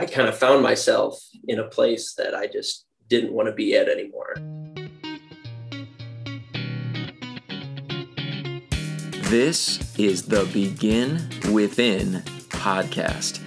I 0.00 0.06
kind 0.06 0.28
of 0.28 0.38
found 0.38 0.62
myself 0.62 1.22
in 1.46 1.58
a 1.58 1.68
place 1.68 2.14
that 2.14 2.34
I 2.34 2.46
just 2.46 2.86
didn't 3.10 3.34
want 3.34 3.48
to 3.48 3.52
be 3.52 3.76
at 3.76 3.86
anymore. 3.86 4.34
This 9.28 9.98
is 9.98 10.22
the 10.22 10.48
Begin 10.54 11.28
Within 11.52 12.22
podcast, 12.48 13.42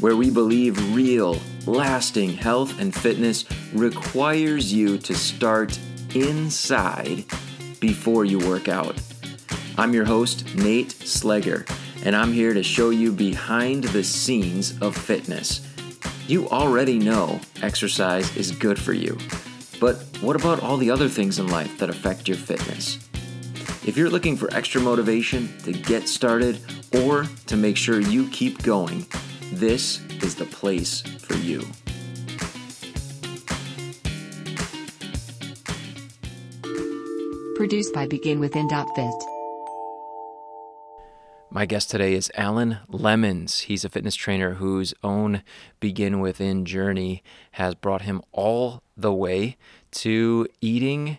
where 0.00 0.14
we 0.14 0.30
believe 0.30 0.94
real, 0.94 1.40
lasting 1.66 2.34
health 2.34 2.78
and 2.78 2.94
fitness 2.94 3.44
requires 3.74 4.72
you 4.72 4.98
to 4.98 5.12
start 5.12 5.76
inside 6.14 7.24
before 7.80 8.24
you 8.24 8.38
work 8.48 8.68
out. 8.68 8.94
I'm 9.76 9.92
your 9.92 10.04
host, 10.04 10.54
Nate 10.54 10.90
Slegger, 11.00 11.68
and 12.04 12.14
I'm 12.14 12.32
here 12.32 12.54
to 12.54 12.62
show 12.62 12.90
you 12.90 13.10
behind 13.10 13.82
the 13.82 14.04
scenes 14.04 14.80
of 14.80 14.96
fitness. 14.96 15.66
You 16.28 16.48
already 16.48 16.98
know 16.98 17.40
exercise 17.62 18.36
is 18.36 18.50
good 18.50 18.80
for 18.80 18.92
you, 18.92 19.16
but 19.78 19.96
what 20.20 20.34
about 20.34 20.60
all 20.60 20.76
the 20.76 20.90
other 20.90 21.08
things 21.08 21.38
in 21.38 21.46
life 21.46 21.78
that 21.78 21.88
affect 21.88 22.26
your 22.26 22.36
fitness? 22.36 22.98
If 23.86 23.96
you're 23.96 24.10
looking 24.10 24.36
for 24.36 24.52
extra 24.52 24.80
motivation 24.80 25.56
to 25.58 25.72
get 25.72 26.08
started 26.08 26.60
or 26.92 27.26
to 27.46 27.56
make 27.56 27.76
sure 27.76 28.00
you 28.00 28.28
keep 28.30 28.60
going, 28.64 29.06
this 29.52 30.00
is 30.20 30.34
the 30.34 30.46
place 30.46 31.00
for 31.00 31.34
you. 31.36 31.60
Produced 37.54 37.94
by 37.94 38.08
BeginWithin.fit. 38.08 39.35
My 41.56 41.64
guest 41.64 41.90
today 41.90 42.12
is 42.12 42.30
Alan 42.34 42.80
Lemons. 42.86 43.60
He's 43.60 43.82
a 43.82 43.88
fitness 43.88 44.14
trainer 44.14 44.56
whose 44.56 44.92
own 45.02 45.42
Begin 45.80 46.20
Within 46.20 46.66
journey 46.66 47.22
has 47.52 47.74
brought 47.74 48.02
him 48.02 48.20
all 48.30 48.82
the 48.94 49.14
way 49.14 49.56
to 49.92 50.48
eating 50.60 51.16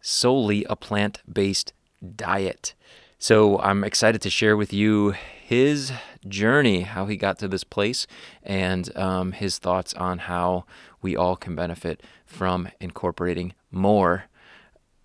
solely 0.00 0.64
a 0.64 0.76
plant 0.76 1.20
based 1.30 1.74
diet. 2.16 2.72
So 3.18 3.58
I'm 3.58 3.84
excited 3.84 4.22
to 4.22 4.30
share 4.30 4.56
with 4.56 4.72
you 4.72 5.10
his 5.10 5.92
journey, 6.26 6.80
how 6.80 7.04
he 7.04 7.18
got 7.18 7.38
to 7.40 7.46
this 7.46 7.62
place, 7.62 8.06
and 8.42 8.96
um, 8.96 9.32
his 9.32 9.58
thoughts 9.58 9.92
on 9.92 10.20
how 10.20 10.64
we 11.02 11.14
all 11.14 11.36
can 11.36 11.54
benefit 11.54 12.02
from 12.24 12.66
incorporating 12.80 13.52
more 13.70 14.24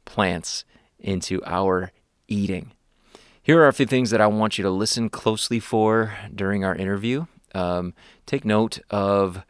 plants 0.06 0.64
into 0.98 1.44
our 1.44 1.92
eating. 2.30 2.72
Here 3.46 3.62
are 3.62 3.68
a 3.68 3.74
few 3.74 3.86
things 3.86 4.10
that 4.10 4.22
I 4.22 4.26
want 4.26 4.58
you 4.58 4.64
to 4.64 4.72
listen 4.72 5.08
closely 5.08 5.60
for 5.60 6.18
during 6.34 6.66
our 6.66 6.74
interview. 6.74 7.28
Um, 7.54 7.94
take 8.26 8.44
note 8.44 8.80
of 8.90 9.44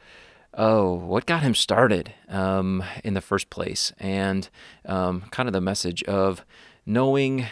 oh, 0.53 0.95
what 0.95 1.25
got 1.25 1.43
him 1.43 1.55
started 1.55 2.13
um, 2.27 2.83
in 3.05 3.13
the 3.13 3.21
first 3.21 3.49
place, 3.49 3.93
and 3.97 4.49
um, 4.85 5.21
kind 5.31 5.47
of 5.47 5.53
the 5.53 5.61
message 5.61 6.03
of 6.03 6.43
knowing 6.85 7.45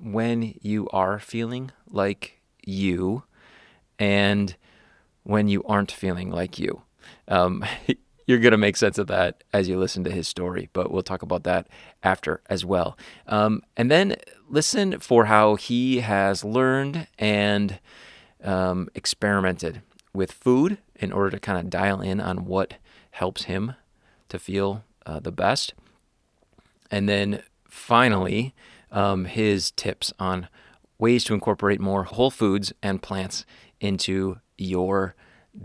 when 0.00 0.54
you 0.62 0.88
are 0.90 1.18
feeling 1.18 1.72
like 1.90 2.40
you 2.64 3.24
and 3.98 4.54
when 5.24 5.48
you 5.48 5.64
aren't 5.64 5.90
feeling 5.90 6.30
like 6.30 6.60
you. 6.60 6.82
Um, 7.26 7.64
you're 8.26 8.38
going 8.38 8.52
to 8.52 8.58
make 8.58 8.76
sense 8.76 8.98
of 8.98 9.06
that 9.08 9.44
as 9.52 9.68
you 9.68 9.78
listen 9.78 10.04
to 10.04 10.10
his 10.10 10.28
story, 10.28 10.68
but 10.72 10.90
we'll 10.90 11.02
talk 11.02 11.22
about 11.22 11.44
that 11.44 11.68
after 12.02 12.40
as 12.48 12.64
well. 12.64 12.96
Um, 13.26 13.62
and 13.76 13.90
then 13.90 14.16
listen 14.48 14.98
for 15.00 15.26
how 15.26 15.56
he 15.56 16.00
has 16.00 16.44
learned 16.44 17.06
and 17.18 17.80
um, 18.42 18.88
experimented 18.94 19.82
with 20.14 20.32
food 20.32 20.78
in 20.94 21.12
order 21.12 21.30
to 21.30 21.40
kind 21.40 21.58
of 21.58 21.70
dial 21.70 22.00
in 22.00 22.20
on 22.20 22.44
what 22.44 22.74
helps 23.12 23.44
him 23.44 23.74
to 24.28 24.38
feel 24.38 24.84
uh, 25.06 25.20
the 25.20 25.32
best. 25.32 25.74
And 26.90 27.08
then 27.08 27.42
finally, 27.68 28.54
um, 28.90 29.24
his 29.24 29.70
tips 29.72 30.12
on 30.18 30.48
ways 30.98 31.24
to 31.24 31.34
incorporate 31.34 31.80
more 31.80 32.04
whole 32.04 32.30
foods 32.30 32.72
and 32.82 33.02
plants 33.02 33.44
into 33.80 34.38
your 34.56 35.14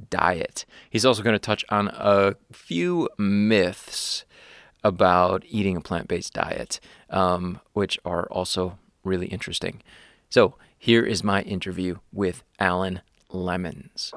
diet. 0.10 0.66
He's 0.90 1.06
also 1.06 1.24
going 1.24 1.36
to 1.36 1.40
touch 1.40 1.64
on 1.70 1.90
a 1.90 2.36
few 2.52 3.10
myths 3.18 4.26
about 4.84 5.44
eating 5.48 5.76
a 5.76 5.82
plant 5.82 6.08
based 6.08 6.34
diet, 6.34 6.80
um, 7.10 7.60
which 7.74 8.00
are 8.06 8.28
also 8.28 8.78
really 9.04 9.28
interesting. 9.28 9.82
So, 10.30 10.56
here 10.80 11.04
is 11.04 11.24
my 11.24 11.42
interview 11.42 11.98
with 12.14 12.44
Alan 12.60 13.02
Lemons. 13.32 14.14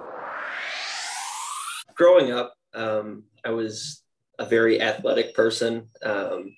Growing 1.95 2.33
up, 2.33 2.55
um, 2.75 3.25
I 3.45 3.51
was 3.51 4.03
a 4.39 4.45
very 4.45 4.81
athletic 4.81 5.35
person. 5.35 5.89
Um, 6.03 6.55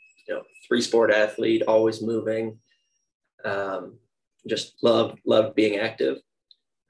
three 0.73 0.81
sport 0.81 1.11
athlete, 1.13 1.63
always 1.69 2.01
moving. 2.01 2.59
Um, 3.45 3.99
just 4.49 4.75
loved 4.83 5.19
loved 5.27 5.55
being 5.55 5.79
active. 5.79 6.19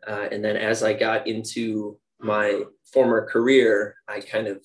Uh, 0.06 0.28
and 0.30 0.44
then 0.44 0.56
as 0.56 0.82
I 0.82 0.92
got 0.92 1.26
into 1.26 1.98
my 2.22 2.62
former 2.92 3.26
career, 3.26 3.96
I 4.08 4.20
kind 4.20 4.46
of 4.46 4.64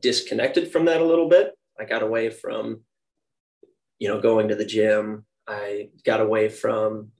disconnected 0.00 0.72
from 0.72 0.86
that 0.86 1.00
a 1.00 1.04
little 1.04 1.28
bit. 1.28 1.52
I 1.78 1.84
got 1.84 2.02
away 2.02 2.30
from, 2.30 2.82
you 3.98 4.08
know, 4.08 4.20
going 4.20 4.48
to 4.48 4.54
the 4.54 4.64
gym. 4.64 5.24
I 5.46 5.90
got 6.04 6.20
away 6.20 6.48
from 6.48 7.12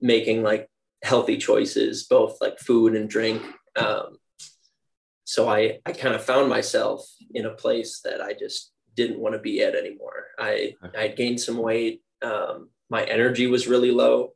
making 0.00 0.42
like 0.42 0.68
healthy 1.02 1.36
choices, 1.36 2.04
both 2.04 2.38
like 2.40 2.58
food 2.58 2.94
and 2.94 3.08
drink. 3.08 3.42
Um, 3.76 4.18
so 5.24 5.48
I, 5.48 5.80
I 5.86 5.92
kind 5.92 6.14
of 6.14 6.22
found 6.22 6.48
myself 6.48 7.08
in 7.34 7.46
a 7.46 7.54
place 7.54 8.00
that 8.04 8.20
I 8.20 8.34
just 8.34 8.72
didn't 8.94 9.20
want 9.20 9.34
to 9.34 9.38
be 9.38 9.62
at 9.62 9.74
anymore. 9.74 10.26
I 10.38 10.74
I 10.94 11.02
had 11.02 11.16
gained 11.16 11.40
some 11.40 11.56
weight. 11.56 12.02
Um, 12.20 12.68
my 12.90 13.04
energy 13.04 13.46
was 13.46 13.66
really 13.66 13.90
low, 13.90 14.34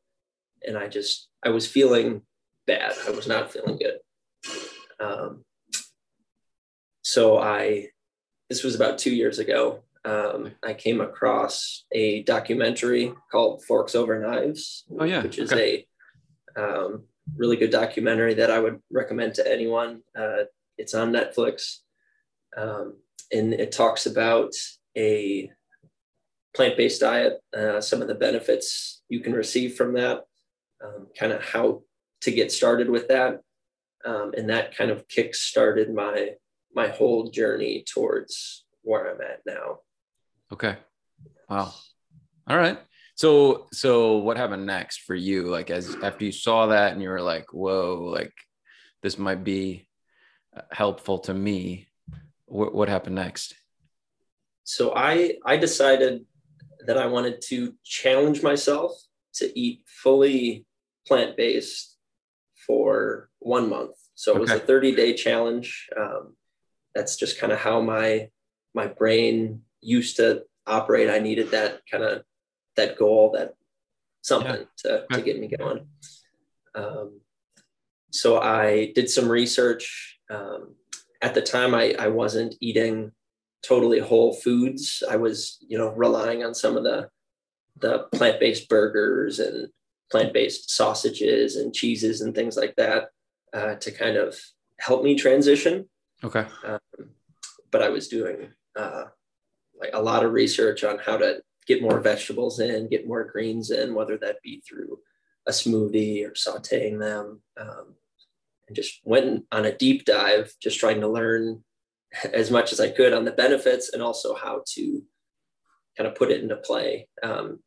and 0.67 0.79
I 0.79 0.89
just 0.89 1.29
I 1.43 1.51
was 1.51 1.67
feeling 1.67 2.23
bad. 2.67 2.95
I 3.07 3.11
was 3.11 3.27
not 3.27 3.53
feeling 3.53 3.77
good. 3.77 3.99
Um, 5.01 5.45
so 7.03 7.39
I 7.39 7.89
this 8.49 8.63
was 8.63 8.75
about 8.75 8.99
two 8.99 9.15
years 9.15 9.39
ago. 9.39 9.83
Um, 10.05 10.53
I 10.63 10.75
came 10.75 11.01
across 11.01 11.85
a 11.93 12.23
documentary 12.23 13.13
called 13.31 13.65
Forks 13.65 13.95
Over 13.95 14.19
Knives. 14.19 14.85
Oh 14.99 15.05
yeah, 15.05 15.23
which 15.23 15.39
is 15.39 15.53
okay. 15.53 15.87
a 16.57 16.63
um, 16.63 17.05
really 17.37 17.57
good 17.57 17.71
documentary 17.71 18.35
that 18.35 18.51
I 18.51 18.61
would 18.61 18.81
recommend 18.91 19.35
to 19.35 19.53
anyone. 19.53 20.03
Uh, 20.17 20.45
it's 20.79 20.95
on 20.95 21.13
Netflix. 21.13 21.79
Um, 22.57 22.99
and 23.33 23.53
it 23.55 23.73
talks 23.73 24.07
about 24.07 24.53
a 24.97 25.51
plant-based 26.55 27.01
diet, 27.01 27.41
uh, 27.57 27.81
some 27.81 28.01
of 28.01 28.09
the 28.09 28.15
benefits 28.15 29.03
you 29.09 29.21
can 29.21 29.33
receive 29.33 29.75
from 29.75 29.93
that, 29.95 30.25
um, 30.83 31.09
kind 31.19 31.33
of 31.33 31.43
how 31.43 31.83
to 32.23 32.31
get 32.31 32.51
started 32.51 32.89
with 32.89 33.09
that, 33.09 33.41
um, 34.07 34.33
and 34.37 34.49
that 34.49 34.77
kind 34.77 34.91
of 34.91 35.09
kick-started 35.09 35.93
my 35.93 36.31
my 36.75 36.89
whole 36.89 37.31
journey 37.31 37.85
towards 37.93 38.65
where 38.83 39.11
I'm 39.11 39.21
at 39.21 39.41
now. 39.47 39.79
Okay. 40.53 40.77
Wow. 41.49 41.73
All 42.47 42.57
right. 42.57 42.79
So 43.17 43.67
so 43.73 44.19
what 44.19 44.37
happened 44.37 44.67
next 44.67 45.01
for 45.01 45.15
you? 45.15 45.45
Like 45.45 45.71
as 45.71 45.97
after 46.03 46.25
you 46.25 46.33
saw 46.33 46.67
that 46.67 46.93
and 46.93 47.03
you 47.03 47.09
were 47.09 47.23
like, 47.23 47.53
whoa, 47.53 48.09
like 48.13 48.33
this 49.03 49.19
might 49.19 49.43
be 49.43 49.89
uh, 50.57 50.63
helpful 50.71 51.19
to 51.21 51.35
me 51.35 51.89
what, 52.47 52.75
what 52.75 52.89
happened 52.89 53.17
next? 53.17 53.55
So 54.65 54.93
I 54.95 55.37
I 55.45 55.57
decided 55.57 56.25
that 56.87 56.99
I 56.99 57.07
wanted 57.07 57.41
to 57.49 57.75
challenge 57.85 58.43
myself 58.43 58.93
to 59.35 59.59
eat 59.59 59.83
fully 59.87 60.67
plant 61.07 61.37
based 61.37 61.97
for 62.67 63.31
one 63.47 63.71
month. 63.71 63.97
So 64.17 64.35
it 64.35 64.41
was 64.41 64.51
a 64.51 64.59
30 64.59 64.97
day 64.97 65.15
challenge. 65.15 65.89
Um, 65.97 66.35
that's 66.95 67.17
just 67.17 67.39
kind 67.39 67.53
of 67.53 67.59
how 67.61 67.81
my 67.81 68.29
my 68.75 68.89
brain 68.89 69.63
used 69.81 70.17
to 70.17 70.43
operate. 70.67 71.09
I 71.09 71.21
needed 71.21 71.53
that 71.53 71.83
kind 71.91 72.03
of 72.03 72.25
that 72.75 72.99
goal, 72.99 73.33
that 73.37 73.55
something 74.23 74.67
yeah. 74.85 75.07
to, 75.07 75.07
to 75.13 75.23
get 75.23 75.39
me 75.39 75.49
going. 75.49 75.87
Um, 76.75 77.21
so 78.11 78.41
I 78.41 78.93
did 78.95 79.09
some 79.09 79.29
research. 79.29 80.19
Um, 80.29 80.75
at 81.23 81.35
the 81.35 81.43
time 81.43 81.75
I, 81.75 81.95
I 81.99 82.09
wasn't 82.09 82.57
eating 82.61 83.13
totally 83.63 84.01
whole 84.01 84.35
foods. 84.35 85.03
I 85.09 85.17
was, 85.17 85.59
you 85.67 85.79
know, 85.79 85.91
relying 85.91 86.45
on 86.45 86.55
some 86.55 86.77
of 86.77 86.83
the 86.83 87.09
the 87.79 88.05
plant-based 88.13 88.71
burgers 88.71 89.39
and 89.39 89.69
plant-based 90.11 90.71
sausages 90.71 91.57
and 91.57 91.75
cheeses 91.75 92.23
and 92.23 92.35
things 92.35 92.57
like 92.57 92.75
that 92.77 93.11
uh, 93.53 93.75
to 93.77 93.91
kind 93.91 94.17
of 94.17 94.39
help 94.79 95.03
me 95.03 95.15
transition. 95.15 95.89
Okay. 96.25 96.47
Um, 96.65 96.79
but 97.71 97.83
I 97.83 97.89
was 97.89 98.09
doing 98.09 98.49
uh, 98.77 99.05
like 99.79 99.91
a 99.93 100.03
lot 100.03 100.25
of 100.25 100.33
research 100.33 100.85
on 100.85 100.99
how 100.99 101.17
to 101.17 101.43
get 101.67 101.83
more 101.83 102.01
vegetables 102.01 102.61
in, 102.61 102.89
get 102.89 103.09
more 103.09 103.25
greens 103.25 103.71
in, 103.71 103.95
whether 103.95 104.17
that 104.19 104.43
be 104.43 104.63
through 104.67 104.99
a 105.47 105.51
smoothie 105.51 106.25
or 106.25 106.33
sauteing 106.33 106.99
them. 106.99 107.43
Um, 107.59 107.95
and 108.69 108.75
just 108.75 109.01
went 109.05 109.45
on 109.53 109.65
a 109.65 109.77
deep 109.77 110.05
dive, 110.05 110.53
just 110.61 110.81
trying 110.81 111.01
to 111.01 111.09
learn 111.09 111.63
as 112.33 112.51
much 112.51 112.73
as 112.73 112.81
I 112.81 112.91
could 112.91 113.13
on 113.13 113.25
the 113.25 113.33
benefits 113.33 113.91
and 113.93 114.03
also 114.03 114.35
how 114.35 114.63
to 114.75 115.03
kind 115.97 116.09
of 116.09 116.15
put 116.15 116.31
it 116.31 116.43
into 116.43 116.57
play 116.57 117.09
um, 117.23 117.61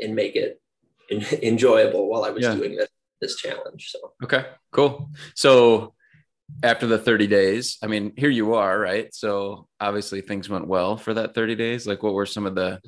and 0.00 0.14
make 0.14 0.36
it 0.36 0.60
in, 1.10 1.24
enjoyable 1.42 2.08
while 2.08 2.24
I 2.24 2.30
was 2.30 2.44
yeah. 2.44 2.54
doing 2.54 2.76
this 2.76 2.88
this 3.20 3.36
challenge. 3.36 3.90
So 3.90 4.12
okay, 4.22 4.46
cool. 4.72 5.10
So 5.34 5.94
after 6.62 6.86
the 6.86 6.98
30 6.98 7.26
days, 7.26 7.78
I 7.82 7.86
mean, 7.86 8.12
here 8.16 8.30
you 8.30 8.54
are, 8.54 8.78
right? 8.78 9.14
So 9.14 9.68
obviously 9.80 10.20
things 10.20 10.48
went 10.48 10.66
well 10.66 10.96
for 10.96 11.14
that 11.14 11.34
30 11.34 11.54
days. 11.54 11.86
Like 11.86 12.02
what 12.02 12.14
were 12.14 12.26
some 12.26 12.46
of 12.46 12.54
the 12.54 12.80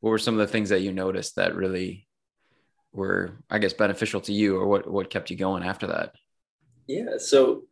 what 0.00 0.10
were 0.10 0.18
some 0.18 0.34
of 0.34 0.40
the 0.40 0.52
things 0.52 0.70
that 0.70 0.82
you 0.82 0.92
noticed 0.92 1.36
that 1.36 1.54
really 1.54 2.08
were, 2.92 3.38
I 3.48 3.58
guess, 3.58 3.72
beneficial 3.72 4.20
to 4.22 4.32
you 4.32 4.56
or 4.56 4.66
what 4.66 4.90
what 4.90 5.10
kept 5.10 5.30
you 5.30 5.36
going 5.36 5.62
after 5.62 5.86
that? 5.88 6.14
Yeah. 6.86 7.18
So 7.18 7.62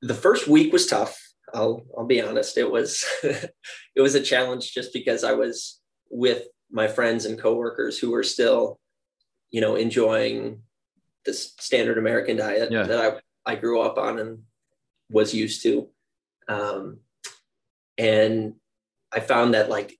the 0.00 0.14
first 0.14 0.48
week 0.48 0.72
was 0.72 0.86
tough. 0.86 1.18
I'll 1.54 1.82
I'll 1.96 2.06
be 2.06 2.22
honest. 2.22 2.56
It 2.58 2.70
was 2.70 3.04
it 3.22 4.00
was 4.00 4.14
a 4.14 4.22
challenge 4.22 4.72
just 4.72 4.92
because 4.92 5.24
I 5.24 5.32
was 5.32 5.80
with 6.10 6.44
my 6.70 6.88
friends 6.88 7.26
and 7.26 7.38
coworkers 7.38 7.98
who 7.98 8.10
were 8.10 8.22
still, 8.22 8.80
you 9.50 9.60
know, 9.60 9.76
enjoying 9.76 10.62
this 11.24 11.54
standard 11.58 11.98
American 11.98 12.36
diet 12.36 12.70
yeah. 12.70 12.84
that 12.84 13.20
I 13.46 13.52
I 13.52 13.56
grew 13.56 13.80
up 13.80 13.98
on 13.98 14.18
and 14.18 14.38
was 15.10 15.34
used 15.34 15.62
to. 15.62 15.88
Um, 16.48 16.98
and 17.98 18.54
I 19.12 19.20
found 19.20 19.54
that 19.54 19.68
like 19.68 19.98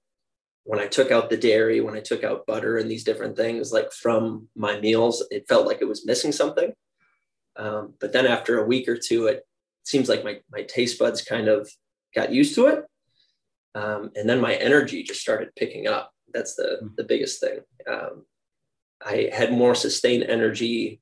when 0.64 0.80
I 0.80 0.86
took 0.86 1.10
out 1.10 1.28
the 1.28 1.36
dairy, 1.36 1.80
when 1.80 1.94
I 1.94 2.00
took 2.00 2.24
out 2.24 2.46
butter 2.46 2.78
and 2.78 2.90
these 2.90 3.04
different 3.04 3.36
things, 3.36 3.72
like 3.72 3.92
from 3.92 4.48
my 4.54 4.78
meals, 4.80 5.24
it 5.30 5.48
felt 5.48 5.66
like 5.66 5.82
it 5.82 5.88
was 5.88 6.06
missing 6.06 6.32
something. 6.32 6.72
Um, 7.56 7.94
but 8.00 8.12
then 8.12 8.26
after 8.26 8.58
a 8.58 8.66
week 8.66 8.88
or 8.88 8.96
two, 8.96 9.26
it 9.26 9.42
seems 9.84 10.08
like 10.08 10.24
my, 10.24 10.40
my 10.50 10.62
taste 10.62 10.98
buds 10.98 11.22
kind 11.22 11.48
of 11.48 11.68
got 12.14 12.32
used 12.32 12.54
to 12.54 12.66
it. 12.66 12.84
Um, 13.74 14.10
and 14.14 14.28
then 14.28 14.40
my 14.40 14.54
energy 14.54 15.02
just 15.02 15.20
started 15.20 15.54
picking 15.56 15.86
up. 15.86 16.12
That's 16.32 16.54
the, 16.54 16.78
hmm. 16.80 16.88
the 16.96 17.04
biggest 17.04 17.40
thing. 17.40 17.60
Um, 17.90 18.24
I 19.04 19.30
had 19.32 19.52
more 19.52 19.74
sustained 19.74 20.24
energy 20.24 21.00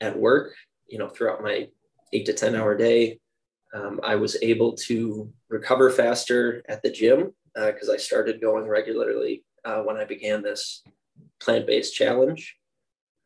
at 0.00 0.18
work, 0.18 0.54
you 0.86 0.98
know, 0.98 1.08
throughout 1.08 1.42
my 1.42 1.68
eight 2.12 2.26
to 2.26 2.32
10 2.32 2.54
hour 2.54 2.76
day. 2.76 3.18
Um, 3.74 4.00
I 4.04 4.14
was 4.14 4.36
able 4.40 4.74
to 4.86 5.32
recover 5.48 5.90
faster 5.90 6.62
at 6.68 6.82
the 6.82 6.90
gym 6.90 7.32
because 7.54 7.88
uh, 7.88 7.94
I 7.94 7.96
started 7.96 8.40
going 8.40 8.68
regularly 8.68 9.44
uh, 9.64 9.80
when 9.80 9.96
I 9.96 10.04
began 10.04 10.42
this 10.42 10.82
plant 11.40 11.66
based 11.66 11.94
challenge. 11.94 12.56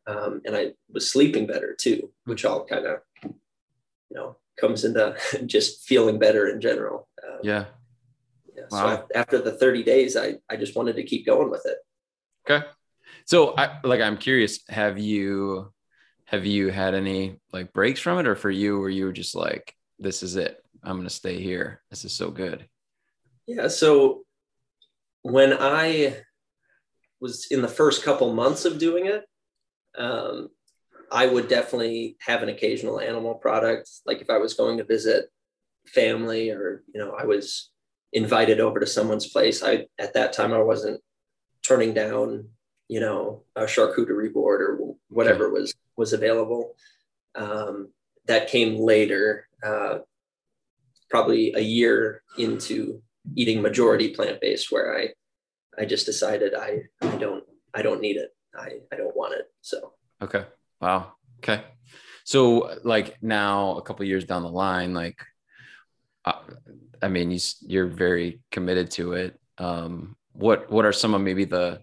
Um, 0.07 0.41
and 0.45 0.55
I 0.55 0.71
was 0.91 1.11
sleeping 1.11 1.45
better 1.45 1.75
too, 1.79 2.11
which 2.25 2.45
all 2.45 2.65
kind 2.65 2.85
of, 2.85 2.99
you 3.23 3.35
know, 4.11 4.37
comes 4.59 4.85
into 4.85 5.15
just 5.45 5.83
feeling 5.87 6.17
better 6.17 6.47
in 6.47 6.59
general. 6.61 7.07
Um, 7.23 7.39
yeah. 7.43 7.65
yeah. 8.55 8.63
Wow. 8.71 8.97
So 8.97 9.07
after 9.13 9.39
the 9.39 9.51
30 9.51 9.83
days, 9.83 10.17
I, 10.17 10.35
I 10.49 10.55
just 10.55 10.75
wanted 10.75 10.95
to 10.95 11.03
keep 11.03 11.27
going 11.27 11.51
with 11.51 11.65
it. 11.65 11.77
Okay. 12.49 12.65
So 13.25 13.55
I 13.55 13.79
like, 13.83 14.01
I'm 14.01 14.17
curious, 14.17 14.61
have 14.69 14.97
you, 14.97 15.71
have 16.29 16.45
you 16.45 16.69
had 16.69 16.93
any 16.93 17.39
like 17.51 17.73
breaks 17.73 17.99
from 17.99 18.19
it 18.19 18.27
or 18.27 18.35
for 18.35 18.51
you, 18.51 18.79
where 18.79 18.89
you 18.89 19.05
were 19.05 19.11
just 19.11 19.35
like, 19.35 19.75
this 19.97 20.21
is 20.21 20.35
it, 20.35 20.63
I'm 20.83 20.97
going 20.97 21.07
to 21.07 21.13
stay 21.13 21.41
here. 21.41 21.81
This 21.89 22.05
is 22.05 22.13
so 22.13 22.29
good. 22.29 22.67
Yeah. 23.47 23.67
So 23.67 24.21
when 25.23 25.57
I 25.59 26.17
was 27.19 27.47
in 27.49 27.63
the 27.63 27.67
first 27.67 28.03
couple 28.03 28.31
months 28.33 28.65
of 28.65 28.77
doing 28.77 29.07
it, 29.07 29.25
um, 29.97 30.49
I 31.11 31.25
would 31.25 31.47
definitely 31.47 32.15
have 32.21 32.43
an 32.43 32.49
occasional 32.49 32.99
animal 32.99 33.33
product. 33.33 33.89
Like 34.05 34.21
if 34.21 34.29
I 34.29 34.37
was 34.37 34.53
going 34.53 34.77
to 34.77 34.83
visit 34.83 35.25
family 35.87 36.51
or, 36.51 36.83
you 36.93 37.01
know, 37.01 37.15
I 37.19 37.25
was 37.25 37.71
invited 38.13 38.59
over 38.59 38.79
to 38.79 38.85
someone's 38.85 39.27
place. 39.27 39.63
I, 39.63 39.87
at 39.97 40.13
that 40.13 40.33
time, 40.33 40.53
I 40.53 40.59
wasn't 40.59 41.01
turning 41.63 41.95
down, 41.95 42.49
you 42.89 42.99
know, 42.99 43.43
a 43.55 43.61
charcuterie 43.61 44.33
board 44.33 44.61
or 44.61 44.95
whatever 45.09 45.45
okay. 45.45 45.61
was, 45.61 45.73
was 45.95 46.11
available. 46.11 46.75
Um, 47.35 47.93
that 48.25 48.49
came 48.49 48.79
later, 48.79 49.47
uh, 49.63 49.99
probably 51.09 51.53
a 51.55 51.61
year 51.61 52.23
into 52.37 53.01
eating 53.35 53.61
majority 53.61 54.09
plant-based 54.09 54.71
where 54.71 54.97
I, 54.97 55.09
I 55.79 55.85
just 55.85 56.07
decided 56.07 56.55
I, 56.55 56.81
I 57.01 57.15
don't, 57.17 57.43
I 57.73 57.83
don't 57.83 58.01
need 58.01 58.17
it. 58.17 58.31
I, 58.55 58.79
I 58.91 58.95
don't 58.97 59.15
want 59.15 59.35
it. 59.35 59.45
So, 59.61 59.93
okay. 60.21 60.45
Wow. 60.81 61.13
Okay. 61.37 61.63
So 62.23 62.79
like 62.83 63.21
now 63.21 63.77
a 63.77 63.83
couple 63.83 64.03
years 64.05 64.25
down 64.25 64.41
the 64.41 64.49
line, 64.49 64.95
like, 64.95 65.19
uh, 66.25 66.41
I 67.01 67.07
mean, 67.07 67.29
you, 67.29 67.39
you're 67.61 67.87
very 67.87 68.41
committed 68.51 68.89
to 68.91 69.13
it. 69.13 69.39
Um, 69.59 70.15
what, 70.33 70.71
what 70.71 70.85
are 70.85 70.91
some 70.91 71.13
of 71.13 71.21
maybe 71.21 71.45
the, 71.45 71.81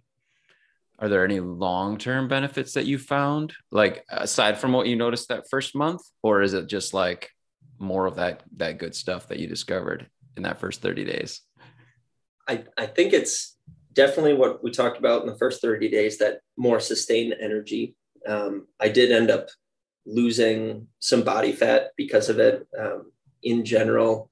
are 0.99 1.09
there 1.09 1.25
any 1.25 1.41
long-term 1.41 2.29
benefits 2.29 2.73
that 2.73 2.87
you 2.87 2.99
found? 2.99 3.53
Like 3.71 4.05
aside 4.09 4.59
from 4.59 4.73
what 4.73 4.87
you 4.87 4.97
noticed 4.97 5.29
that 5.29 5.49
first 5.51 5.75
month 5.75 6.03
or 6.23 6.43
is 6.43 6.55
it 6.55 6.69
just 6.69 6.95
like 6.95 7.31
more 7.79 8.07
of 8.07 8.17
that 8.17 8.43
that 8.57 8.79
good 8.79 8.95
stuff 8.95 9.29
that 9.29 9.39
you 9.39 9.47
discovered 9.47 10.09
in 10.37 10.45
that 10.45 10.59
first 10.59 10.81
30 10.81 11.05
days? 11.05 11.43
I 12.49 12.65
i 12.79 12.87
think 12.87 13.13
it's 13.13 13.57
definitely 13.97 14.35
what 14.35 14.63
we 14.63 14.71
talked 14.71 14.99
about 14.99 15.23
in 15.23 15.29
the 15.29 15.39
first 15.39 15.61
30 15.61 15.89
days 15.89 16.19
that 16.19 16.41
more 16.57 16.79
sustained 16.79 17.35
energy. 17.41 17.97
Um, 18.29 18.69
I 18.79 18.89
did 18.89 19.11
end 19.11 19.31
up 19.31 19.49
losing 20.05 20.87
some 21.01 21.23
body 21.23 21.53
fat 21.53 21.93
because 21.97 22.29
of 22.29 22.39
it. 22.39 22.67
Um, 22.79 23.11
in 23.43 23.65
general, 23.65 24.31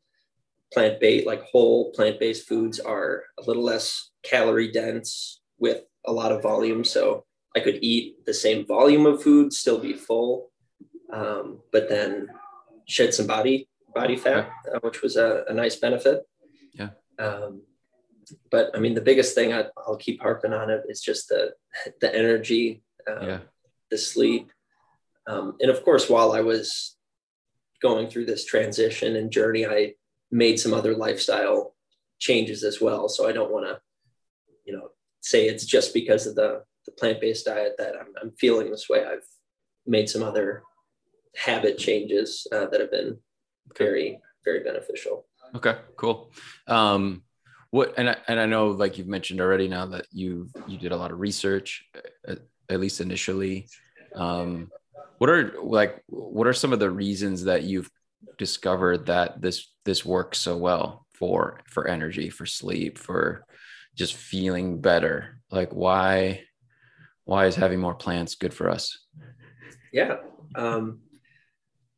plant 0.73 1.01
based, 1.01 1.27
like 1.27 1.43
whole 1.45 1.93
plant 1.93 2.21
based 2.21 2.47
foods, 2.47 2.79
are 2.79 3.25
a 3.39 3.43
little 3.43 3.63
less 3.63 4.11
calorie 4.23 4.71
dense 4.71 5.41
with 5.59 5.83
a 6.07 6.13
lot 6.13 6.33
of 6.33 6.43
volume. 6.43 6.85
So 6.85 7.25
I 7.57 7.61
could 7.61 7.79
eat 7.83 8.25
the 8.27 8.35
same 8.35 8.67
volume 8.67 9.07
of 9.07 9.23
food, 9.23 9.53
still 9.53 9.79
be 9.79 9.93
full, 9.93 10.51
um, 11.13 11.61
but 11.73 11.89
then 11.89 12.29
shed 12.87 13.15
some 13.15 13.27
body 13.27 13.69
body 13.95 14.17
fat, 14.17 14.51
uh, 14.75 14.81
which 14.83 15.03
was 15.03 15.17
a, 15.17 15.45
a, 15.49 15.55
nice 15.55 15.77
benefit. 15.77 16.27
Yeah. 16.73 16.89
Um, 17.17 17.63
but 18.51 18.73
I 18.75 18.81
mean, 18.81 18.95
the 18.95 19.01
biggest 19.01 19.37
thing 19.37 19.53
I, 19.53 19.67
will 19.87 19.97
keep 19.97 20.21
harping 20.21 20.53
on 20.53 20.69
it 20.69 20.83
is 20.89 21.01
just 21.01 21.29
the 21.29 21.53
the 22.01 22.15
energy. 22.15 22.83
Um, 23.07 23.29
yeah 23.29 23.39
the 23.95 23.99
sleep. 23.99 24.51
Um, 25.27 25.57
and 25.61 25.71
of 25.71 25.85
course, 25.85 26.11
while 26.11 26.33
I 26.33 26.41
was 26.41 26.97
going 27.81 28.09
through 28.09 28.27
this 28.27 28.45
transition 28.45 29.17
and 29.17 29.31
journey, 29.31 29.67
I 29.67 29.95
made 30.31 30.59
some 30.59 30.75
other 30.75 30.97
lifestyle 30.97 31.75
changes 32.19 32.65
as 32.65 32.81
well. 32.81 33.09
So 33.09 33.29
I 33.29 33.33
don't 33.33 33.53
want 33.53 33.67
to, 33.67 33.81
say 35.25 35.47
it's 35.47 35.65
just 35.65 35.95
because 35.95 36.27
of 36.27 36.35
the, 36.35 36.63
the 36.85 36.93
plant-based 36.93 37.47
diet 37.47 37.75
that 37.79 37.95
I'm, 37.99 38.09
I'm 38.21 38.33
feeling 38.33 38.71
this 38.71 38.89
way. 38.89 39.05
I've 39.05 39.27
made 39.87 40.09
some 40.09 40.23
other 40.23 40.63
habit 41.35 41.79
changes 41.79 42.47
uh, 42.53 42.67
that 42.67 42.81
have 42.81 42.91
been 42.91 43.19
very, 43.77 44.21
very 44.45 44.63
beneficial. 44.63 45.27
Okay, 45.57 45.77
cool. 45.97 46.31
Um, 46.67 47.23
what 47.71 47.95
and 47.97 48.11
I, 48.11 48.17
and 48.29 48.39
I 48.39 48.47
know 48.47 48.69
like 48.69 48.99
you've 48.99 49.09
mentioned 49.09 49.41
already 49.41 49.67
now 49.67 49.87
that 49.87 50.07
you 50.13 50.49
you 50.69 50.79
did 50.79 50.93
a 50.93 50.97
lot 50.97 51.11
of 51.11 51.19
research, 51.19 51.85
at, 52.27 52.39
at 52.69 52.81
least 52.81 53.01
initially. 53.01 53.67
Um, 54.15 54.71
what 55.19 55.31
are 55.31 55.55
like 55.63 56.03
what 56.07 56.47
are 56.47 56.53
some 56.53 56.73
of 56.73 56.79
the 56.79 56.91
reasons 56.91 57.45
that 57.45 57.65
you've 57.65 57.91
discovered 58.39 59.07
that 59.07 59.41
this 59.41 59.73
this 59.85 60.05
works 60.05 60.39
so 60.39 60.57
well 60.57 61.07
for 61.15 61.61
for 61.67 61.89
energy, 61.89 62.31
for 62.31 62.47
sleep, 62.47 62.99
for 62.99 63.45
just 63.95 64.15
feeling 64.15 64.81
better? 64.81 65.41
Like 65.51 65.71
why 65.71 66.45
why 67.25 67.47
is 67.47 67.57
having 67.57 67.81
more 67.81 67.95
plants 67.95 68.35
good 68.35 68.53
for 68.53 68.69
us? 68.69 68.99
Yeah. 69.93 70.17
Um, 70.55 71.01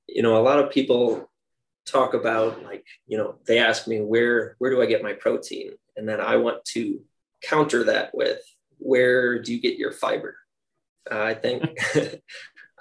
you 0.09 0.23
know, 0.23 0.37
a 0.37 0.43
lot 0.43 0.59
of 0.59 0.71
people 0.71 1.29
talk 1.85 2.15
about 2.15 2.62
like, 2.62 2.85
you 3.07 3.17
know, 3.17 3.37
they 3.47 3.59
ask 3.59 3.87
me 3.88 4.00
where 4.00 4.57
where 4.59 4.71
do 4.71 4.83
I 4.83 4.87
get 4.87 5.03
my 5.03 5.15
protein? 5.15 5.73
And 5.97 6.09
then 6.09 6.21
I 6.21 6.37
want 6.37 6.65
to 6.67 7.00
counter 7.43 7.85
that 7.85 8.15
with 8.15 8.41
where 8.79 9.41
do 9.41 9.55
you 9.55 9.61
get 9.61 9.79
your 9.79 9.93
fiber? 9.93 10.37
Uh, 11.11 11.23
I 11.23 11.35
think 11.35 11.62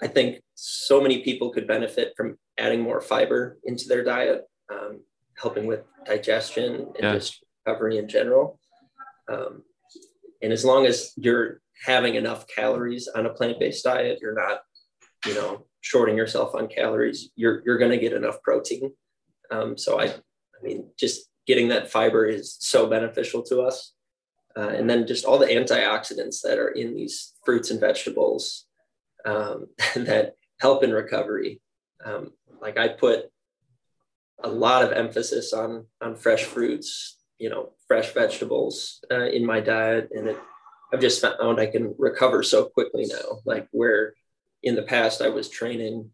I 0.02 0.08
think 0.08 0.42
so 0.56 1.02
many 1.02 1.24
people 1.24 1.52
could 1.52 1.68
benefit 1.68 2.14
from 2.18 2.38
adding 2.58 2.82
more 2.82 3.02
fiber 3.02 3.58
into 3.64 3.88
their 3.88 4.04
diet, 4.04 4.44
um, 4.72 5.02
helping 5.38 5.66
with 5.66 5.82
digestion 6.06 6.76
and 6.76 6.96
yeah. 7.00 7.14
just 7.14 7.44
recovery 7.66 7.98
in 7.98 8.08
general. 8.08 8.60
Um, 9.32 9.64
and 10.42 10.54
as 10.54 10.66
long 10.66 10.86
as 10.86 11.12
you're 11.16 11.62
having 11.86 12.16
enough 12.16 12.46
calories 12.48 13.08
on 13.08 13.26
a 13.26 13.34
plant-based 13.34 13.84
diet, 13.84 14.20
you're 14.22 14.36
not, 14.36 14.62
you 15.26 15.34
know, 15.34 15.66
shorting 15.82 16.18
yourself 16.18 16.56
on 16.56 16.68
calories. 16.68 17.30
You're 17.36 17.62
you're 17.66 17.78
going 17.78 17.92
to 17.92 17.98
get 17.98 18.14
enough 18.14 18.42
protein. 18.42 18.92
Um, 19.52 19.78
so 19.78 20.00
I, 20.00 20.06
I 20.06 20.64
mean, 20.64 20.90
just 21.00 21.30
getting 21.46 21.68
that 21.70 21.92
fiber 21.92 22.26
is 22.26 22.58
so 22.60 22.88
beneficial 22.88 23.44
to 23.44 23.62
us. 23.62 23.94
Uh, 24.58 24.70
and 24.70 24.90
then 24.90 25.06
just 25.06 25.26
all 25.26 25.38
the 25.38 25.48
antioxidants 25.48 26.42
that 26.42 26.58
are 26.58 26.70
in 26.70 26.96
these 26.96 27.34
fruits 27.44 27.72
and 27.72 27.80
vegetables 27.80 28.66
um, 29.26 29.68
that 29.96 30.34
help 30.60 30.84
in 30.84 30.92
recovery. 30.92 31.62
Um, 32.04 32.32
like 32.62 32.78
I 32.78 32.88
put 32.88 33.26
a 34.44 34.50
lot 34.50 34.84
of 34.84 34.92
emphasis 34.92 35.54
on 35.54 35.86
on 36.02 36.16
fresh 36.16 36.44
fruits, 36.44 37.18
you 37.38 37.50
know, 37.50 37.74
fresh 37.88 38.14
vegetables 38.14 39.04
uh, 39.12 39.26
in 39.26 39.46
my 39.46 39.60
diet, 39.60 40.10
and 40.12 40.28
it, 40.30 40.38
I've 40.94 41.02
just 41.02 41.22
found 41.22 41.60
I 41.60 41.68
can 41.68 41.94
recover 41.98 42.44
so 42.44 42.66
quickly 42.66 43.06
now. 43.08 43.40
Like 43.46 43.68
where 43.72 44.14
in 44.64 44.76
the 44.76 44.84
past 44.84 45.22
I 45.22 45.30
was 45.30 45.50
training 45.50 46.10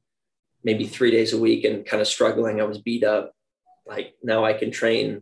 maybe 0.64 0.86
three 0.86 1.12
days 1.12 1.34
a 1.34 1.40
week 1.40 1.64
and 1.64 1.86
kind 1.86 2.02
of 2.02 2.08
struggling, 2.08 2.60
I 2.60 2.66
was 2.66 2.80
beat 2.80 3.04
up. 3.04 3.34
Like 3.86 4.16
now 4.24 4.46
I 4.46 4.54
can 4.54 4.72
train, 4.72 5.22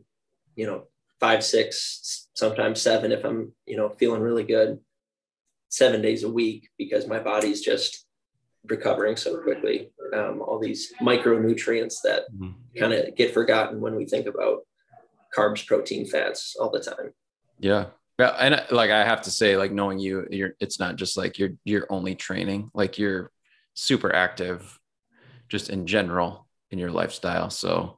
you 0.55 0.65
know, 0.65 0.83
five, 1.19 1.43
six, 1.43 2.27
sometimes 2.33 2.81
seven 2.81 3.11
if 3.11 3.23
I'm, 3.23 3.53
you 3.65 3.77
know, 3.77 3.89
feeling 3.89 4.21
really 4.21 4.43
good, 4.43 4.79
seven 5.69 6.01
days 6.01 6.23
a 6.23 6.31
week 6.31 6.69
because 6.77 7.07
my 7.07 7.19
body's 7.19 7.61
just 7.61 8.05
recovering 8.65 9.15
so 9.15 9.37
quickly. 9.41 9.91
Um, 10.13 10.41
all 10.41 10.59
these 10.59 10.93
micronutrients 11.01 12.01
that 12.03 12.23
mm-hmm. 12.33 12.79
kind 12.79 12.93
of 12.93 13.15
get 13.15 13.33
forgotten 13.33 13.79
when 13.79 13.95
we 13.95 14.05
think 14.05 14.27
about 14.27 14.61
carbs, 15.35 15.65
protein, 15.65 16.05
fats 16.05 16.55
all 16.59 16.69
the 16.69 16.79
time. 16.79 17.13
Yeah. 17.59 17.85
Yeah. 18.19 18.35
And 18.39 18.55
uh, 18.55 18.63
like 18.71 18.91
I 18.91 19.05
have 19.05 19.21
to 19.23 19.31
say, 19.31 19.57
like 19.57 19.71
knowing 19.71 19.99
you, 19.99 20.27
you're 20.29 20.51
it's 20.59 20.79
not 20.79 20.97
just 20.97 21.17
like 21.17 21.39
you're 21.39 21.51
you're 21.63 21.87
only 21.89 22.15
training, 22.15 22.69
like 22.73 22.97
you're 22.97 23.31
super 23.73 24.13
active 24.13 24.77
just 25.47 25.69
in 25.69 25.87
general 25.87 26.47
in 26.71 26.79
your 26.79 26.91
lifestyle. 26.91 27.49
So 27.49 27.97